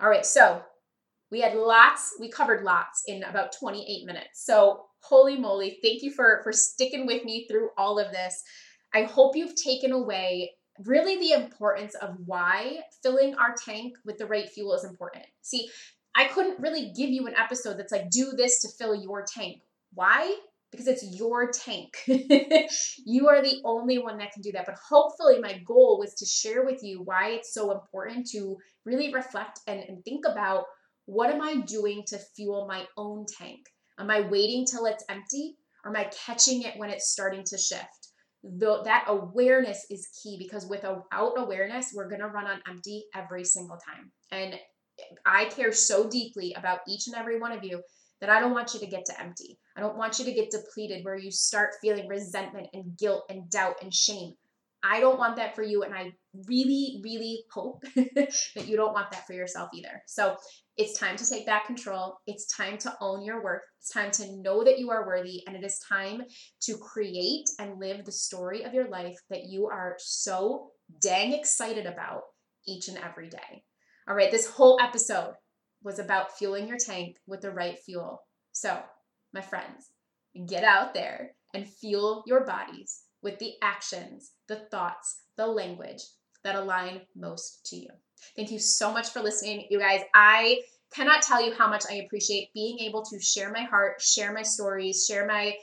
All 0.00 0.08
right, 0.08 0.26
so 0.26 0.62
we 1.30 1.40
had 1.40 1.54
lots, 1.54 2.14
we 2.20 2.28
covered 2.30 2.62
lots 2.62 3.02
in 3.06 3.22
about 3.24 3.52
28 3.58 4.06
minutes. 4.06 4.44
So, 4.44 4.84
holy 5.00 5.36
moly, 5.36 5.78
thank 5.82 6.02
you 6.02 6.12
for, 6.12 6.40
for 6.44 6.52
sticking 6.52 7.06
with 7.06 7.24
me 7.24 7.46
through 7.48 7.70
all 7.78 7.98
of 7.98 8.12
this. 8.12 8.42
I 8.94 9.04
hope 9.04 9.34
you've 9.34 9.56
taken 9.56 9.92
away 9.92 10.52
really 10.84 11.16
the 11.18 11.32
importance 11.32 11.94
of 11.94 12.16
why 12.26 12.80
filling 13.02 13.34
our 13.34 13.54
tank 13.64 13.94
with 14.04 14.18
the 14.18 14.26
right 14.26 14.48
fuel 14.48 14.74
is 14.74 14.84
important. 14.84 15.24
See, 15.42 15.68
I 16.14 16.24
couldn't 16.24 16.60
really 16.60 16.92
give 16.96 17.10
you 17.10 17.26
an 17.26 17.34
episode 17.36 17.78
that's 17.78 17.92
like, 17.92 18.10
do 18.10 18.32
this 18.36 18.60
to 18.60 18.68
fill 18.68 18.94
your 18.94 19.24
tank. 19.24 19.62
Why? 19.94 20.36
Because 20.70 20.86
it's 20.86 21.04
your 21.16 21.50
tank. 21.50 21.96
you 22.06 23.28
are 23.28 23.42
the 23.42 23.60
only 23.64 23.98
one 23.98 24.18
that 24.18 24.32
can 24.32 24.42
do 24.42 24.52
that. 24.52 24.66
But 24.66 24.76
hopefully, 24.88 25.38
my 25.40 25.58
goal 25.66 25.98
was 25.98 26.14
to 26.14 26.26
share 26.26 26.64
with 26.64 26.82
you 26.82 27.02
why 27.02 27.30
it's 27.30 27.52
so 27.52 27.72
important 27.72 28.26
to 28.30 28.56
really 28.84 29.12
reflect 29.12 29.60
and, 29.66 29.80
and 29.80 30.04
think 30.04 30.24
about 30.26 30.64
what 31.06 31.30
am 31.30 31.42
I 31.42 31.56
doing 31.56 32.04
to 32.08 32.18
fuel 32.18 32.66
my 32.66 32.86
own 32.96 33.26
tank? 33.38 33.66
Am 33.98 34.10
I 34.10 34.20
waiting 34.20 34.64
till 34.64 34.86
it's 34.86 35.04
empty? 35.08 35.56
Or 35.84 35.90
am 35.90 35.96
I 35.96 36.10
catching 36.24 36.62
it 36.62 36.78
when 36.78 36.90
it's 36.90 37.10
starting 37.10 37.42
to 37.44 37.58
shift? 37.58 38.11
The, 38.42 38.82
that 38.84 39.04
awareness 39.06 39.86
is 39.90 40.08
key 40.22 40.36
because 40.38 40.66
without 40.66 41.04
awareness, 41.12 41.92
we're 41.94 42.08
going 42.08 42.20
to 42.20 42.28
run 42.28 42.46
on 42.46 42.60
empty 42.68 43.04
every 43.14 43.44
single 43.44 43.76
time. 43.76 44.10
And 44.30 44.58
I 45.24 45.46
care 45.46 45.72
so 45.72 46.08
deeply 46.08 46.54
about 46.56 46.80
each 46.88 47.06
and 47.06 47.16
every 47.16 47.40
one 47.40 47.52
of 47.52 47.64
you 47.64 47.82
that 48.20 48.30
I 48.30 48.40
don't 48.40 48.52
want 48.52 48.74
you 48.74 48.80
to 48.80 48.86
get 48.86 49.04
to 49.06 49.20
empty. 49.20 49.58
I 49.76 49.80
don't 49.80 49.96
want 49.96 50.18
you 50.18 50.24
to 50.24 50.32
get 50.32 50.50
depleted 50.50 51.04
where 51.04 51.16
you 51.16 51.30
start 51.30 51.70
feeling 51.80 52.08
resentment 52.08 52.68
and 52.72 52.96
guilt 52.96 53.24
and 53.28 53.48
doubt 53.50 53.76
and 53.82 53.92
shame. 53.92 54.34
I 54.84 55.00
don't 55.00 55.18
want 55.18 55.36
that 55.36 55.54
for 55.54 55.62
you. 55.62 55.82
And 55.82 55.94
I 55.94 56.12
really, 56.48 57.00
really 57.04 57.44
hope 57.52 57.82
that 57.94 58.34
you 58.66 58.76
don't 58.76 58.92
want 58.92 59.10
that 59.12 59.26
for 59.26 59.32
yourself 59.32 59.70
either. 59.74 60.02
So 60.06 60.36
It's 60.78 60.98
time 60.98 61.16
to 61.16 61.28
take 61.28 61.44
back 61.44 61.66
control. 61.66 62.16
It's 62.26 62.46
time 62.46 62.78
to 62.78 62.94
own 63.00 63.22
your 63.22 63.42
worth. 63.42 63.60
It's 63.78 63.90
time 63.90 64.10
to 64.12 64.40
know 64.40 64.64
that 64.64 64.78
you 64.78 64.90
are 64.90 65.06
worthy. 65.06 65.42
And 65.46 65.54
it 65.54 65.64
is 65.64 65.78
time 65.86 66.22
to 66.62 66.78
create 66.78 67.44
and 67.58 67.78
live 67.78 68.04
the 68.04 68.12
story 68.12 68.62
of 68.62 68.72
your 68.72 68.88
life 68.88 69.16
that 69.28 69.44
you 69.44 69.66
are 69.66 69.96
so 69.98 70.70
dang 71.00 71.34
excited 71.34 71.84
about 71.84 72.22
each 72.66 72.88
and 72.88 72.96
every 72.98 73.28
day. 73.28 73.64
All 74.08 74.14
right, 74.14 74.30
this 74.30 74.46
whole 74.46 74.78
episode 74.80 75.34
was 75.82 75.98
about 75.98 76.36
fueling 76.38 76.68
your 76.68 76.78
tank 76.78 77.16
with 77.26 77.42
the 77.42 77.50
right 77.50 77.78
fuel. 77.84 78.22
So, 78.52 78.80
my 79.34 79.42
friends, 79.42 79.90
get 80.46 80.64
out 80.64 80.94
there 80.94 81.32
and 81.54 81.68
fuel 81.68 82.22
your 82.26 82.46
bodies 82.46 83.02
with 83.22 83.38
the 83.38 83.52
actions, 83.62 84.32
the 84.48 84.66
thoughts, 84.70 85.22
the 85.36 85.46
language 85.46 86.02
that 86.44 86.56
align 86.56 87.02
most 87.14 87.66
to 87.66 87.76
you. 87.76 87.88
Thank 88.36 88.50
you 88.50 88.58
so 88.58 88.92
much 88.92 89.10
for 89.10 89.20
listening, 89.20 89.66
you 89.70 89.78
guys. 89.78 90.00
I 90.14 90.60
cannot 90.94 91.22
tell 91.22 91.44
you 91.44 91.54
how 91.54 91.68
much 91.68 91.84
I 91.90 91.94
appreciate 91.96 92.52
being 92.54 92.78
able 92.80 93.02
to 93.04 93.20
share 93.20 93.50
my 93.50 93.62
heart, 93.62 94.00
share 94.00 94.32
my 94.32 94.42
stories, 94.42 95.06
share 95.08 95.26
my 95.26 95.54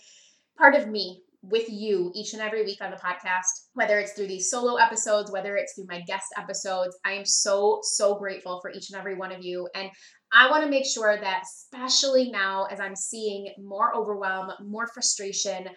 part 0.58 0.76
of 0.76 0.88
me 0.88 1.22
with 1.42 1.70
you 1.70 2.12
each 2.14 2.34
and 2.34 2.42
every 2.42 2.66
week 2.66 2.80
on 2.82 2.92
the 2.92 2.98
podcast, 2.98 3.70
whether 3.74 3.98
it's 4.00 4.12
through 4.14 4.28
these 4.28 4.50
solo 4.50 4.76
episodes, 4.76 5.32
whether 5.32 5.56
it's 5.56 5.74
through 5.74 5.86
my 5.88 6.02
guest 6.02 6.26
episodes. 6.38 6.98
I 7.06 7.14
am 7.14 7.26
so, 7.26 7.80
so 7.82 8.16
grateful 8.16 8.60
for 8.62 8.72
each 8.72 8.90
and 8.90 9.00
every 9.00 9.16
one 9.16 9.32
of 9.32 9.42
you. 9.42 9.68
And 9.74 9.90
I 10.32 10.50
want 10.50 10.64
to 10.64 10.70
make 10.70 10.86
sure 10.86 11.18
that, 11.20 11.44
especially 11.44 12.30
now 12.30 12.66
as 12.66 12.80
I'm 12.80 12.96
seeing 12.96 13.52
more 13.58 13.96
overwhelm, 13.96 14.52
more 14.62 14.88
frustration, 14.88 15.68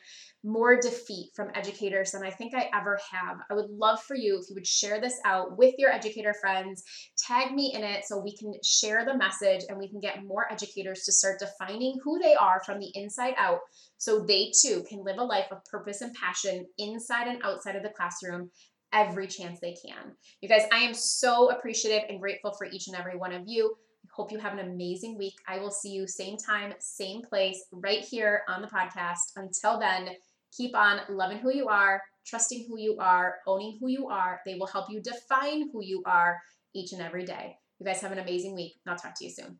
more 0.44 0.78
defeat 0.78 1.30
from 1.34 1.50
educators 1.54 2.10
than 2.10 2.24
I 2.24 2.30
think 2.30 2.54
I 2.54 2.68
ever 2.74 2.98
have. 3.10 3.38
I 3.50 3.54
would 3.54 3.70
love 3.70 4.02
for 4.02 4.14
you 4.14 4.38
if 4.38 4.50
you 4.50 4.54
would 4.54 4.66
share 4.66 5.00
this 5.00 5.18
out 5.24 5.56
with 5.56 5.74
your 5.78 5.90
educator 5.90 6.34
friends, 6.40 6.82
tag 7.16 7.54
me 7.54 7.72
in 7.74 7.82
it 7.82 8.04
so 8.04 8.18
we 8.18 8.36
can 8.36 8.52
share 8.62 9.04
the 9.04 9.16
message 9.16 9.62
and 9.68 9.78
we 9.78 9.88
can 9.88 10.00
get 10.00 10.24
more 10.24 10.52
educators 10.52 11.04
to 11.04 11.12
start 11.12 11.40
defining 11.40 11.98
who 12.04 12.18
they 12.18 12.34
are 12.34 12.60
from 12.66 12.78
the 12.78 12.90
inside 12.94 13.34
out 13.38 13.60
so 13.98 14.24
they 14.26 14.52
too 14.60 14.84
can 14.88 15.04
live 15.04 15.18
a 15.18 15.24
life 15.24 15.46
of 15.50 15.64
purpose 15.64 16.00
and 16.00 16.14
passion 16.14 16.66
inside 16.76 17.28
and 17.28 17.40
outside 17.42 17.76
of 17.76 17.82
the 17.82 17.92
classroom 17.96 18.50
every 18.92 19.26
chance 19.26 19.58
they 19.60 19.74
can. 19.86 20.12
You 20.40 20.48
guys, 20.48 20.66
I 20.72 20.78
am 20.78 20.92
so 20.92 21.50
appreciative 21.50 22.02
and 22.10 22.20
grateful 22.20 22.52
for 22.52 22.66
each 22.66 22.88
and 22.88 22.96
every 22.96 23.16
one 23.16 23.32
of 23.32 23.44
you. 23.46 23.74
Hope 24.12 24.30
you 24.30 24.38
have 24.38 24.52
an 24.52 24.68
amazing 24.70 25.16
week. 25.16 25.34
I 25.48 25.58
will 25.58 25.70
see 25.70 25.90
you 25.90 26.06
same 26.06 26.36
time, 26.36 26.74
same 26.80 27.22
place, 27.22 27.64
right 27.72 28.00
here 28.00 28.42
on 28.46 28.60
the 28.60 28.68
podcast. 28.68 29.32
Until 29.36 29.78
then, 29.78 30.10
keep 30.54 30.76
on 30.76 31.00
loving 31.08 31.38
who 31.38 31.50
you 31.52 31.68
are, 31.68 32.02
trusting 32.26 32.66
who 32.68 32.78
you 32.78 32.98
are, 33.00 33.36
owning 33.46 33.78
who 33.80 33.88
you 33.88 34.08
are. 34.08 34.40
They 34.44 34.56
will 34.56 34.66
help 34.66 34.90
you 34.90 35.00
define 35.00 35.70
who 35.72 35.82
you 35.82 36.02
are 36.04 36.38
each 36.74 36.92
and 36.92 37.00
every 37.00 37.24
day. 37.24 37.56
You 37.80 37.86
guys 37.86 38.02
have 38.02 38.12
an 38.12 38.18
amazing 38.18 38.54
week, 38.54 38.74
I'll 38.86 38.96
talk 38.96 39.14
to 39.18 39.24
you 39.24 39.30
soon. 39.30 39.50